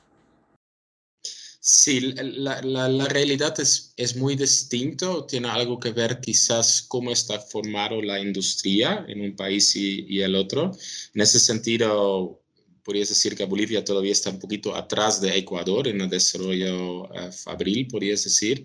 Sí, 1.66 2.00
la, 2.00 3.08
realidad 3.08 3.58
es, 3.58 3.94
es, 3.96 4.16
muy 4.16 4.36
distinto, 4.36 5.24
tiene 5.24 5.48
algo 5.48 5.80
que 5.80 5.92
ver 5.92 6.20
quizás 6.20 6.82
cómo 6.82 7.10
está 7.10 7.40
formado 7.40 8.02
la 8.02 8.20
industria 8.20 9.06
en 9.08 9.22
un 9.22 9.34
país 9.34 9.74
y, 9.74 10.20
el 10.20 10.34
otro. 10.34 10.72
En 11.14 11.22
ese 11.22 11.40
sentido, 11.40 12.42
podrías 12.82 13.08
decir 13.08 13.34
que 13.34 13.46
Bolivia 13.46 13.82
todavía 13.82 14.12
está 14.12 14.28
un 14.28 14.40
poquito 14.40 14.76
atrás 14.76 15.22
de 15.22 15.38
Ecuador 15.38 15.88
en 15.88 16.02
el 16.02 16.10
desarrollo 16.10 17.04
uh, 17.04 17.32
fabril, 17.32 17.88
podrías 17.88 18.24
decir, 18.24 18.62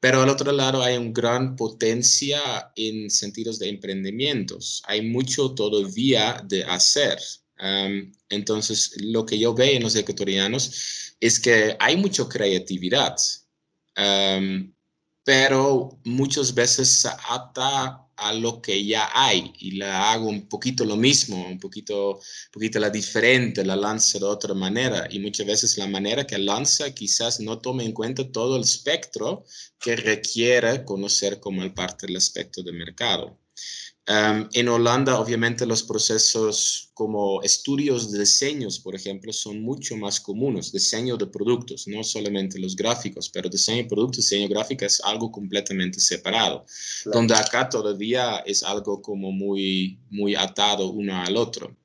pero 0.00 0.22
al 0.22 0.30
otro 0.30 0.50
lado 0.50 0.82
hay 0.82 0.96
una 0.96 1.12
gran 1.12 1.56
potencia 1.56 2.72
en 2.74 3.10
sentidos 3.10 3.58
de 3.58 3.68
emprendimientos. 3.68 4.82
Hay 4.86 5.02
mucho 5.02 5.52
todavía 5.52 6.42
de 6.48 6.64
hacer 6.64 7.18
entonces, 8.28 8.92
lo 9.02 9.26
que 9.26 9.38
yo 9.38 9.54
veo 9.54 9.76
en 9.76 9.82
los 9.82 9.94
ecuatorianos 9.94 11.14
es 11.20 11.38
que 11.38 11.76
hay 11.78 11.96
mucha 11.96 12.28
creatividad, 12.28 13.16
pero 15.24 15.98
muchas 16.04 16.54
veces 16.54 17.00
se 17.00 17.08
ata 17.28 18.06
a 18.20 18.34
lo 18.34 18.60
que 18.60 18.84
ya 18.84 19.10
hay 19.14 19.52
y 19.58 19.72
la 19.72 20.12
hago 20.12 20.28
un 20.28 20.46
poquito 20.48 20.84
lo 20.84 20.96
mismo, 20.96 21.46
un 21.46 21.58
poquito, 21.58 22.20
poquito 22.52 22.78
la 22.78 22.90
diferente, 22.90 23.64
la 23.64 23.76
lanza 23.76 24.18
de 24.18 24.26
otra 24.26 24.54
manera. 24.54 25.06
Y 25.10 25.18
muchas 25.20 25.46
veces 25.46 25.78
la 25.78 25.86
manera 25.86 26.26
que 26.26 26.38
lanza 26.38 26.94
quizás 26.94 27.40
no 27.40 27.58
tome 27.58 27.84
en 27.84 27.92
cuenta 27.92 28.30
todo 28.30 28.56
el 28.56 28.62
espectro 28.62 29.44
que 29.78 29.96
requiere 29.96 30.84
conocer 30.84 31.40
como 31.40 31.62
el 31.62 31.72
parte 31.72 32.06
del 32.06 32.16
espectro 32.16 32.62
de 32.62 32.72
mercado 32.72 33.38
en 34.06 34.68
Holanda, 34.68 35.20
obviamente, 35.20 35.66
los 35.66 35.84
procesos 35.84 36.90
como 36.94 37.42
estudios 37.42 38.10
de 38.10 38.20
diseños, 38.20 38.80
por 38.80 38.96
ejemplo, 38.96 39.32
son 39.32 39.62
mucho 39.62 39.96
más 39.96 40.18
comunes. 40.20 40.72
Diseño 40.72 41.16
de 41.16 41.26
productos, 41.26 41.86
no 41.86 42.02
solamente 42.02 42.58
los 42.58 42.74
gráficos, 42.74 43.28
pero 43.28 43.48
diseño 43.48 43.84
de 43.84 43.88
productos, 43.88 44.24
diseño 44.24 44.48
gráfico 44.48 44.84
es 44.84 45.00
algo 45.04 45.30
completamente 45.30 46.00
separado. 46.00 46.64
Donde 47.04 47.34
acá 47.34 47.68
todavía 47.68 48.38
es 48.38 48.62
algo 48.62 49.00
como 49.00 49.30
muy, 49.30 50.00
muy 50.10 50.34
atado 50.34 50.90
uno 50.90 51.16
al 51.16 51.36
otro. 51.36 51.76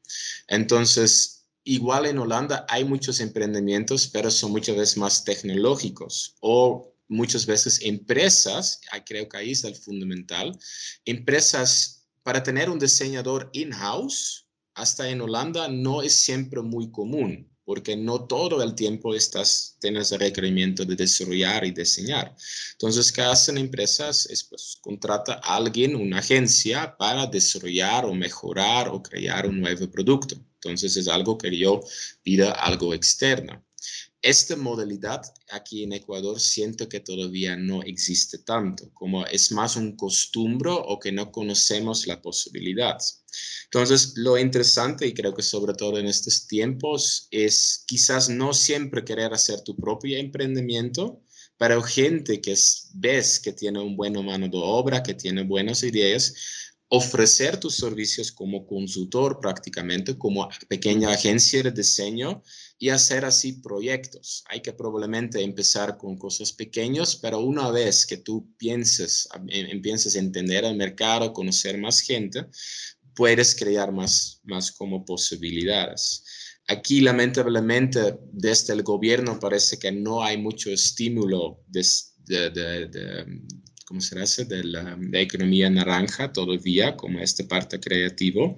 Entonces, 0.48 1.46
igual 1.64 2.08
en 2.08 2.18
Holanda 2.18 2.66
hay 2.70 2.86
muchos 2.86 3.20
emprendimientos, 3.20 4.08
pero 4.08 4.32
son 4.32 4.52
muchas 4.52 4.76
veces 4.76 4.98
más 4.98 5.24
tecnológicos 5.24 6.36
o 6.40 6.92
muchas 7.08 7.46
veces 7.46 7.80
empresas, 7.84 8.80
creo 9.06 9.30
que 9.30 9.38
ahí 9.38 9.52
es 9.52 9.64
el 9.64 9.76
fundamental, 9.76 10.58
empresas 11.06 12.05
para 12.26 12.42
tener 12.42 12.72
un 12.72 12.80
diseñador 12.80 13.52
in-house, 13.54 14.48
hasta 14.74 15.08
en 15.08 15.22
Holanda, 15.22 15.68
no 15.68 16.02
es 16.02 16.16
siempre 16.16 16.60
muy 16.64 16.90
común, 16.90 17.48
porque 17.64 17.96
no 17.96 18.26
todo 18.26 18.64
el 18.64 18.74
tiempo 18.74 19.14
estás, 19.14 19.78
tienes 19.80 20.12
el 20.12 20.22
requerimiento 20.22 20.84
de 20.86 20.96
desarrollar 20.96 21.64
y 21.66 21.70
diseñar. 21.70 22.36
Entonces, 22.72 23.12
¿qué 23.12 23.22
hacen 23.22 23.60
empresas? 23.60 24.26
Es, 24.26 24.44
pues, 24.44 24.76
contrata 24.82 25.34
a 25.36 25.56
alguien, 25.56 25.96
una 25.96 26.18
agencia, 26.18 26.98
para 26.98 27.28
desarrollar 27.28 28.06
o 28.06 28.16
mejorar 28.16 28.90
o 28.90 29.04
crear 29.04 29.46
un 29.46 29.62
nuevo 29.62 29.88
producto. 29.92 30.36
Entonces, 30.56 30.98
es 30.98 31.08
algo 31.08 31.38
que 31.38 31.56
yo 31.56 31.80
pida 32.24 32.54
algo 32.54 32.96
externo. 32.96 33.64
Esta 34.26 34.56
modalidad 34.56 35.22
aquí 35.52 35.84
en 35.84 35.94
Ecuador 35.94 36.40
siento 36.40 36.90
que 36.90 37.00
todavía 37.00 37.56
no 37.56 37.84
existe 37.84 38.40
tanto, 38.40 38.90
como 38.92 39.24
es 39.28 39.52
más 39.52 39.76
un 39.76 39.96
costumbre 39.96 40.72
o 40.74 40.98
que 41.00 41.12
no 41.12 41.32
conocemos 41.32 42.08
la 42.08 42.20
posibilidad. 42.24 42.98
Entonces, 43.66 44.14
lo 44.16 44.36
interesante, 44.40 45.06
y 45.06 45.14
creo 45.14 45.36
que 45.36 45.44
sobre 45.44 45.76
todo 45.76 46.00
en 46.00 46.08
estos 46.08 46.48
tiempos, 46.48 47.28
es 47.30 47.84
quizás 47.86 48.28
no 48.28 48.52
siempre 48.52 49.06
querer 49.06 49.32
hacer 49.32 49.62
tu 49.62 49.76
propio 49.76 50.18
emprendimiento, 50.18 51.22
pero 51.60 51.84
gente 51.84 52.42
que 52.42 52.56
ves 52.96 53.40
que 53.40 53.54
tiene 53.54 53.80
un 53.80 53.96
buen 53.96 54.14
mano 54.26 54.48
de 54.48 54.58
obra, 54.58 55.04
que 55.04 55.14
tiene 55.14 55.44
buenas 55.44 55.84
ideas, 55.84 56.34
ofrecer 56.88 57.60
tus 57.60 57.76
servicios 57.76 58.32
como 58.32 58.66
consultor 58.66 59.40
prácticamente, 59.40 60.18
como 60.18 60.50
pequeña 60.68 61.12
agencia 61.12 61.62
de 61.62 61.72
diseño 61.72 62.42
y 62.78 62.90
hacer 62.90 63.26
así 63.26 63.54
proyectos. 63.54 64.44
Hay 64.50 64.62
que 64.62 64.74
probablemente 64.74 65.42
empezar 65.42 65.98
con 65.98 66.18
cosas 66.18 66.52
pequeñas, 66.52 67.16
pero 67.16 67.40
una 67.40 67.72
vez 67.72 68.06
que 68.06 68.18
tú 68.18 68.54
pienses, 68.58 69.28
em, 69.34 69.68
empieces 69.70 70.16
a 70.16 70.20
entender 70.20 70.66
el 70.66 70.76
mercado, 70.76 71.34
conocer 71.34 71.78
más 71.78 72.02
gente, 72.02 72.46
puedes 73.16 73.56
crear 73.56 73.92
más, 73.92 74.42
más 74.44 74.72
como 74.72 75.06
posibilidades. 75.06 76.24
Aquí, 76.68 77.00
lamentablemente, 77.00 78.18
desde 78.32 78.74
el 78.74 78.84
gobierno 78.84 79.40
parece 79.40 79.78
que 79.78 79.92
no 79.92 80.24
hay 80.24 80.38
mucho 80.38 80.72
estímulo 80.72 81.64
de, 81.68 81.86
¿cómo 83.86 84.02
se 84.02 84.20
dice?, 84.20 84.46
de 84.46 84.64
la, 84.64 84.98
economía 85.14 85.70
naranja 85.70 86.34
todavía, 86.34 86.98
como 86.98 87.20
este 87.20 87.44
parte 87.44 87.80
creativo. 87.80 88.58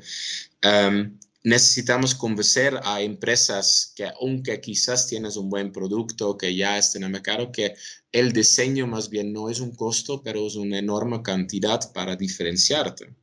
Um, 0.63 1.19
necesitamos 1.43 2.15
convencer 2.15 2.79
a 2.83 3.01
empresas 3.01 3.93
que 3.95 4.05
aunque 4.21 4.59
quizás 4.59 5.07
tienes 5.07 5.37
un 5.37 5.49
buen 5.49 5.71
producto 5.71 6.37
que 6.37 6.55
ya 6.55 6.77
está 6.77 6.97
en 6.97 7.05
el 7.05 7.11
mercado, 7.11 7.51
que 7.51 7.75
el 8.11 8.33
diseño 8.33 8.87
más 8.87 9.09
bien 9.09 9.31
no 9.31 9.49
es 9.49 9.59
un 9.59 9.75
costo, 9.75 10.21
pero 10.23 10.45
es 10.45 10.55
una 10.55 10.79
enorme 10.79 11.21
cantidad 11.21 11.91
para 11.93 12.15
diferenciarte. 12.15 13.15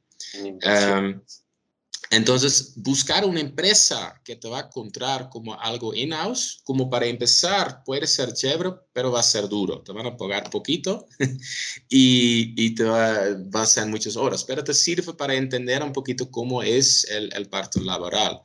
Entonces, 2.14 2.74
buscar 2.77 3.24
una 3.24 3.40
empresa 3.40 4.20
que 4.24 4.37
te 4.37 4.48
va 4.48 4.59
a 4.61 4.66
encontrar 4.66 5.29
como 5.31 5.59
algo 5.61 5.94
in-house, 5.94 6.61
como 6.62 6.88
para 6.88 7.07
empezar, 7.07 7.83
puede 7.85 8.07
ser 8.07 8.33
chévere, 8.33 8.70
pero 8.92 9.11
va 9.11 9.20
a 9.20 9.24
ser 9.24 9.48
duro. 9.48 9.83
Te 9.83 9.92
van 9.92 10.07
a 10.07 10.16
pagar 10.16 10.48
poquito 10.48 11.09
y, 11.88 12.55
y 12.57 12.74
te 12.74 12.85
va, 12.85 13.37
a 13.53 13.66
ser 13.66 13.87
muchas 13.87 14.16
horas, 14.16 14.44
pero 14.44 14.62
te 14.62 14.74
sirve 14.74 15.12
para 15.14 15.35
entender 15.35 15.83
un 15.83 15.92
poquito 15.92 16.31
cómo 16.31 16.62
es 16.62 17.05
el, 17.11 17.33
el 17.35 17.48
parto 17.48 17.81
laboral. 17.81 18.40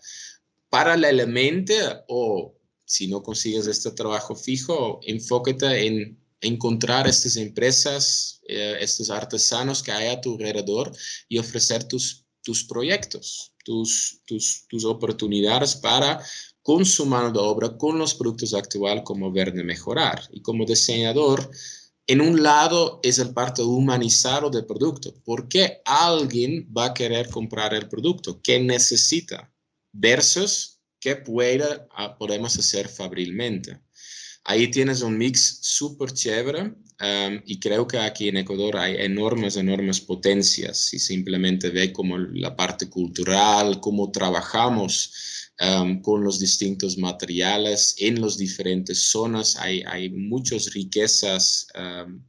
Paralelamente, 0.69 1.77
o 2.07 2.55
si 2.85 3.07
no 3.07 3.21
consigues 3.21 3.67
este 3.67 3.91
trabajo 3.91 4.35
fijo, 4.35 4.99
enfócate 5.03 5.85
en 5.85 6.19
encontrar 6.41 7.07
estas 7.07 7.35
empresas, 7.35 8.41
eh, 8.47 8.77
estos 8.79 9.11
artesanos 9.11 9.83
que 9.83 9.91
hay 9.91 10.07
a 10.07 10.21
tu 10.21 10.35
alrededor 10.35 10.91
y 11.27 11.37
ofrecer 11.37 11.83
tus 11.83 12.25
tus 12.41 12.63
proyectos, 12.63 13.48
tus, 13.69 14.23
tus, 14.67 14.83
oportunidades 14.83 15.75
para 15.75 16.19
con 16.63 16.83
su 16.85 17.05
mano 17.05 17.31
de 17.31 17.37
obra, 17.37 17.77
con 17.77 17.99
los 17.99 18.15
productos 18.15 18.55
actuales, 18.55 19.03
como 19.05 19.31
ver 19.31 19.53
de 19.53 19.63
mejorar. 19.63 20.27
Y 20.31 20.41
como 20.41 20.65
diseñador, 20.65 21.51
en 22.07 22.19
un 22.19 22.41
lado 22.41 22.99
es 23.03 23.19
el 23.19 23.31
parte 23.31 23.61
humanizado 23.61 24.49
del 24.49 24.65
producto. 24.65 25.13
¿Por 25.23 25.47
qué 25.47 25.83
alguien 25.85 26.67
va 26.75 26.85
a 26.85 26.93
querer 26.95 27.29
comprar 27.29 27.75
el 27.75 27.87
producto? 27.87 28.41
¿Qué 28.41 28.59
necesita? 28.59 29.53
Versus 29.93 30.79
qué 30.99 31.15
puede, 31.15 31.87
ah, 31.91 32.17
podemos 32.17 32.57
hacer 32.57 32.89
fabrilmente. 32.89 33.79
Ahí 34.43 34.69
tienes 34.71 35.01
un 35.01 35.17
mix 35.17 35.59
súper 35.61 36.11
chévere 36.11 36.73
y 37.45 37.59
creo 37.59 37.87
que 37.87 37.97
aquí 37.97 38.29
en 38.29 38.37
Ecuador 38.37 38.77
hay 38.77 38.95
enormes, 38.97 39.55
enormes 39.57 40.01
potencias 40.01 40.77
si 40.77 40.99
simplemente 40.99 41.69
ve 41.69 41.93
como 41.93 42.17
la 42.17 42.55
parte 42.55 42.89
cultural, 42.89 43.79
cómo 43.79 44.11
trabajamos 44.11 45.49
con 46.01 46.23
los 46.23 46.39
distintos 46.39 46.97
materiales 46.97 47.95
en 47.99 48.21
las 48.21 48.37
diferentes 48.37 49.09
zonas. 49.09 49.57
Hay, 49.57 50.09
muchas 50.09 50.73
riquezas 50.73 51.67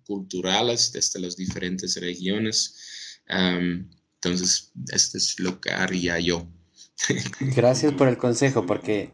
culturales 0.05 0.93
desde 0.93 1.21
las 1.21 1.37
diferentes 1.37 1.97
regiones. 2.01 3.21
entonces, 3.29 4.73
esto 4.93 5.19
es 5.19 5.39
lo 5.39 5.61
que 5.61 5.71
haría 5.71 6.19
yo. 6.19 6.47
Gracias 7.41 7.93
por 7.95 8.09
el 8.09 8.19
consejo, 8.19 8.67
porque 8.67 9.13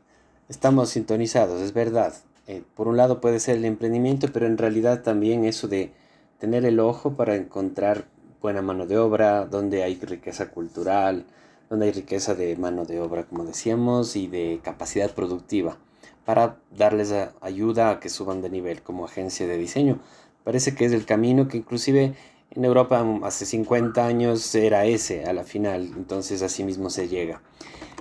estamos 0.49 0.91
sintonizados, 0.91 1.63
es 1.63 1.73
verdad. 1.73 2.15
Eh, 2.47 2.63
por 2.75 2.87
un 2.87 2.97
lado 2.97 3.21
puede 3.21 3.41
ser 3.41 3.57
el 3.57 3.65
emprendimiento, 3.65 4.29
pero 4.33 4.47
en 4.47 4.57
realidad 4.57 5.03
también 5.03 5.45
eso 5.45 5.67
de 5.67 5.93
tener 6.39 6.65
el 6.65 6.79
ojo 6.79 7.17
para 7.17 7.35
encontrar 7.35 8.07
buena 8.41 8.63
mano 8.63 8.87
de 8.87 8.99
obra, 8.99 9.47
donde 9.47 9.83
hay 9.83 9.97
riqueza 9.97 10.51
cultural, 10.51 11.25
donde 11.69 11.87
hay 11.87 11.93
riqueza 11.93 12.35
de 12.35 12.57
mano 12.57 12.85
de 12.85 13.01
obra, 13.01 13.25
como 13.25 13.45
decíamos, 13.45 14.15
y 14.15 14.29
de 14.29 14.61
capacidad 14.63 15.11
productiva, 15.11 15.79
para 16.25 16.59
darles 16.77 17.13
ayuda 17.41 17.91
a 17.91 18.01
que 18.01 18.09
suban 18.09 18.43
de 18.43 18.51
nivel 18.51 18.83
como 18.83 19.05
agencia 19.05 19.47
de 19.47 19.59
diseño. 19.59 19.99
Parece 20.45 20.75
que 20.77 20.85
es 20.85 20.93
el 20.93 21.05
camino 21.05 21.49
que 21.49 21.57
inclusive 21.57 22.15
en 22.53 22.65
Europa 22.65 23.05
hace 23.25 23.47
50 23.47 24.07
años 24.07 24.55
era 24.55 24.85
ese 24.85 25.25
a 25.25 25.33
la 25.33 25.43
final, 25.43 25.91
entonces 25.97 26.43
así 26.43 26.63
mismo 26.63 26.91
se 26.91 27.09
llega. 27.09 27.43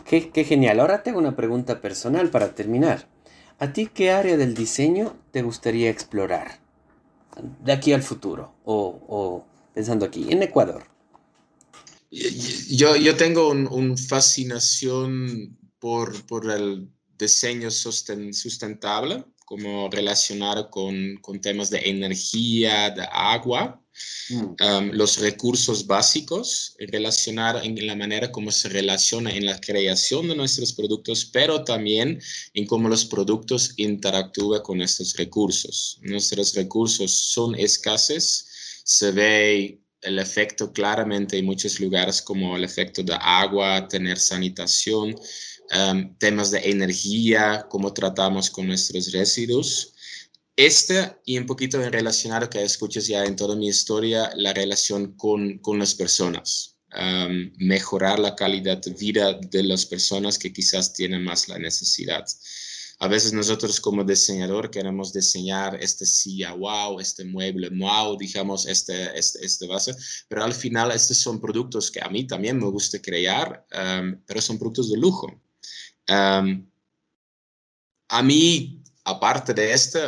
Qué, 0.05 0.29
qué 0.29 0.43
genial. 0.43 0.79
Ahora 0.79 1.01
tengo 1.01 1.17
una 1.17 1.35
pregunta 1.35 1.81
personal 1.81 2.29
para 2.29 2.53
terminar. 2.53 3.07
¿A 3.57 3.71
ti 3.71 3.87
qué 3.87 4.11
área 4.11 4.35
del 4.37 4.53
diseño 4.53 5.15
te 5.31 5.41
gustaría 5.41 5.89
explorar? 5.89 6.59
De 7.63 7.71
aquí 7.71 7.93
al 7.93 8.03
futuro, 8.03 8.53
o, 8.65 9.45
pensando 9.73 10.05
aquí, 10.05 10.27
en 10.29 10.43
Ecuador. 10.43 10.85
Yo, 12.11 12.95
yo 12.95 13.15
tengo 13.15 13.49
una 13.49 13.69
un 13.69 13.97
fascinación 13.97 15.57
por, 15.79 16.25
por, 16.27 16.49
el 16.49 16.89
diseño 17.17 17.69
sustentable, 17.71 19.25
como 19.45 19.89
relacionar 19.89 20.69
con, 20.69 21.17
con 21.21 21.39
temas 21.39 21.69
de 21.69 21.89
energía, 21.89 22.89
de 22.89 23.07
agua, 23.11 23.84
Mm. 24.29 24.91
los 24.93 25.19
recursos 25.19 25.85
básicos, 25.85 26.75
relacionar 26.79 27.63
en 27.63 27.85
la 27.85 27.95
manera 27.95 28.31
como 28.31 28.51
se 28.51 28.69
relaciona 28.69 29.31
en 29.31 29.45
la 29.45 29.59
creación 29.59 30.27
de 30.27 30.35
nuestros 30.35 30.73
productos, 30.73 31.25
pero 31.25 31.63
también 31.63 32.19
en 32.53 32.65
cómo 32.65 32.89
los 32.89 33.05
productos 33.05 33.73
interactúan 33.77 34.61
con 34.63 34.81
estos 34.81 35.15
recursos. 35.15 35.99
Nuestros 36.01 36.55
recursos 36.55 37.11
son 37.11 37.55
escasos, 37.55 38.47
se 38.83 39.11
ve 39.11 39.79
el 40.01 40.19
efecto 40.19 40.71
claramente 40.71 41.37
en 41.37 41.45
muchos 41.45 41.79
lugares 41.79 42.21
como 42.21 42.55
el 42.55 42.63
efecto 42.63 43.03
de 43.03 43.17
agua, 43.19 43.87
tener 43.87 44.17
sanitación, 44.19 45.15
temas 46.19 46.51
de 46.51 46.69
energía, 46.69 47.65
cómo 47.69 47.93
tratamos 47.93 48.49
con 48.49 48.67
nuestros 48.67 49.11
residuos. 49.11 49.94
Este 50.55 51.17
y 51.25 51.37
un 51.37 51.45
poquito 51.45 51.77
relacionado 51.89 52.49
que 52.49 52.63
escuchas 52.63 53.07
ya 53.07 53.25
en 53.25 53.35
toda 53.35 53.57
mi 53.57 53.67
historia, 53.67 54.31
la 54.35 54.53
relación 54.53 55.17
con, 55.17 55.57
con 55.59 55.79
las 55.79 55.95
personas. 55.95 56.77
mejorar 57.57 58.19
la 58.19 58.35
calidad 58.35 58.77
de 58.77 58.91
vida 58.93 59.33
de 59.33 59.63
las 59.63 59.85
personas 59.85 60.39
que 60.39 60.53
quizás 60.53 60.93
tienen 60.93 61.23
más 61.23 61.49
la 61.49 61.59
necesidad. 61.59 62.25
A 62.99 63.07
veces 63.09 63.33
nosotros 63.33 63.81
como 63.81 64.05
diseñador 64.05 64.71
queremos 64.71 65.11
diseñar 65.11 65.75
este 65.81 66.05
silla 66.05 66.53
wow, 66.53 67.01
este 67.01 67.25
mueble 67.25 67.69
wow, 67.69 68.17
digamos, 68.17 68.65
este, 68.65 69.17
este, 69.19 69.45
este 69.45 69.67
base, 69.67 69.93
pero 70.29 70.43
al 70.43 70.53
final 70.53 70.91
estos 70.91 71.17
son 71.17 71.41
productos 71.41 71.91
que 71.91 71.99
a 72.01 72.07
mí 72.07 72.25
también 72.25 72.57
me 72.57 72.69
gusta 72.69 73.01
crear, 73.01 73.67
pero 74.25 74.41
son 74.41 74.57
productos 74.57 74.89
de 74.89 74.97
lujo. 74.97 75.27
a 76.07 76.41
mí, 78.23 78.81
aparte 79.03 79.53
de 79.53 79.73
este, 79.73 79.99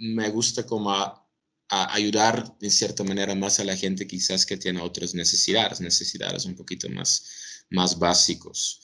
me 0.00 0.30
gusta 0.30 0.66
como 0.66 0.90
ayudar 1.68 2.58
de 2.58 2.70
cierta 2.70 3.04
manera 3.04 3.34
más 3.34 3.60
a 3.60 3.64
la 3.64 3.76
gente 3.76 4.06
quizás 4.06 4.44
que 4.44 4.56
tiene 4.56 4.80
otras 4.80 5.14
necesidades, 5.14 5.80
necesidades 5.80 6.44
un 6.46 6.56
poquito 6.56 6.88
más, 6.88 7.64
más 7.70 7.98
básicos. 7.98 8.80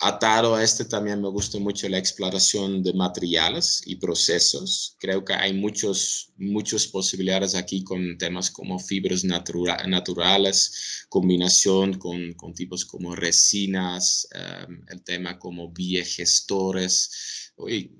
Atado 0.00 0.56
a 0.56 0.64
este 0.64 0.84
también 0.84 1.22
me 1.22 1.28
gusta 1.28 1.60
mucho 1.60 1.88
la 1.88 1.98
exploración 1.98 2.82
de 2.82 2.92
materiales 2.94 3.80
y 3.86 3.94
procesos. 3.96 4.96
Creo 4.98 5.24
que 5.24 5.34
hay 5.34 5.52
muchos, 5.52 6.32
muchas 6.36 6.88
posibilidades 6.88 7.54
aquí 7.54 7.84
con 7.84 8.18
temas 8.18 8.50
como 8.50 8.80
fibras 8.80 9.22
naturales, 9.22 11.06
combinación 11.08 11.94
con, 11.98 12.34
con, 12.34 12.54
tipos 12.54 12.84
como 12.84 13.14
resinas, 13.14 14.26
em, 14.32 14.84
el 14.88 15.02
tema 15.04 15.38
como 15.38 15.70
biogestores. 15.70 17.52
Uy, 17.56 17.92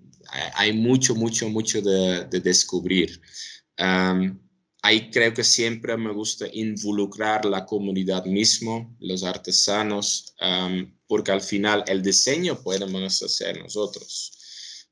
hay 0.54 0.72
mucho, 0.72 1.14
mucho, 1.14 1.48
mucho 1.48 1.80
de, 1.80 2.40
descubrir. 2.40 3.20
ahí 4.82 5.10
creo 5.10 5.32
que 5.32 5.44
siempre 5.44 5.96
me 5.96 6.12
gusta 6.12 6.46
involucrar 6.52 7.44
la 7.44 7.64
comunidad 7.64 8.24
mismo, 8.26 8.96
los 9.00 9.24
artesanos, 9.24 10.34
porque 11.06 11.32
al 11.32 11.40
final 11.40 11.84
el 11.86 12.02
diseño 12.02 12.60
podemos 12.62 13.22
hacer 13.22 13.60
nosotros. 13.62 14.32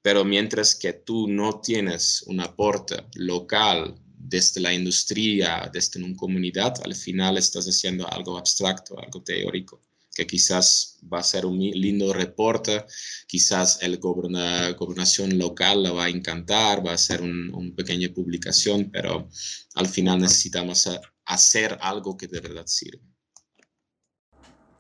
Pero 0.03 0.25
mientras 0.25 0.75
que 0.75 0.93
tú 0.93 1.29
no 1.29 1.61
tienes 1.61 2.23
un 2.27 2.41
aporte 2.41 2.97
local 3.15 3.95
desde 4.17 4.61
la 4.61 4.73
industria, 4.73 5.71
desde 5.73 6.03
una 6.03 6.17
comunidad, 6.17 6.75
al 6.85 6.95
final 6.95 7.39
estás 7.39 7.67
haciendo 7.67 8.11
algo 8.13 8.37
abstracto, 8.37 8.99
algo 8.99 9.23
teórico 9.23 9.81
que 10.15 10.27
quizás 10.27 10.99
va 11.13 11.21
a 11.21 11.23
ser 11.23 11.47
un 11.47 11.59
lindo 11.59 12.13
reporte, 12.13 12.85
quizás 13.27 13.83
el 13.83 13.99
gobernación 13.99 15.39
local 15.39 15.83
la 15.83 15.93
va 15.93 16.05
a 16.05 16.11
encantar, 16.11 16.87
va 16.87 16.93
a 16.93 16.99
ser 16.99 17.23
una 17.23 17.57
un 17.57 17.75
pequeña 17.75 18.09
publicación, 18.15 18.91
pero 18.91 19.29
al 19.75 19.87
final 19.87 20.21
necesitamos 20.21 20.89
hacer 21.25 21.79
algo 21.81 22.17
que 22.17 22.29
de 22.29 22.41
verdad 22.41 22.67
sirva. 22.67 23.03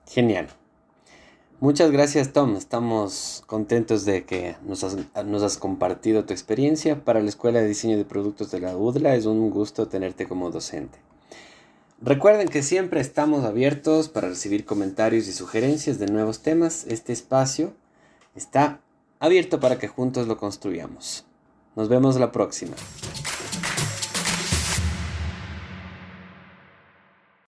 Genial. 0.08 0.48
Muchas 1.60 1.92
gracias 1.92 2.32
Tom, 2.32 2.56
estamos 2.56 3.44
contentos 3.46 4.04
de 4.04 4.24
que 4.24 4.56
nos 4.64 4.82
has, 4.82 5.56
compartido 5.58 6.24
tu 6.24 6.32
experiencia. 6.32 7.04
Para 7.04 7.20
la 7.20 7.28
Escuela 7.28 7.60
de 7.60 7.68
Diseño 7.68 7.96
de 7.96 8.04
Productos 8.04 8.50
de 8.50 8.58
la 8.58 8.76
UDLA 8.76 9.14
es 9.14 9.26
un 9.26 9.48
gusto 9.48 9.86
tenerte 9.86 10.26
como 10.26 10.50
docente. 10.50 10.98
Recuerden 12.04 12.48
que 12.48 12.64
siempre 12.64 13.00
estamos 13.00 13.44
abiertos 13.44 14.08
para 14.08 14.28
recibir 14.28 14.64
comentarios 14.64 15.28
y 15.28 15.32
sugerencias 15.32 16.00
de 16.00 16.06
nuevos 16.06 16.42
temas. 16.42 16.84
Este 16.88 17.12
espacio 17.12 17.74
está 18.34 18.80
abierto 19.20 19.60
para 19.60 19.78
que 19.78 19.86
juntos 19.86 20.26
lo 20.26 20.36
construyamos. 20.36 21.24
Nos 21.76 21.88
vemos 21.88 22.18
la 22.18 22.32
próxima. 22.32 22.74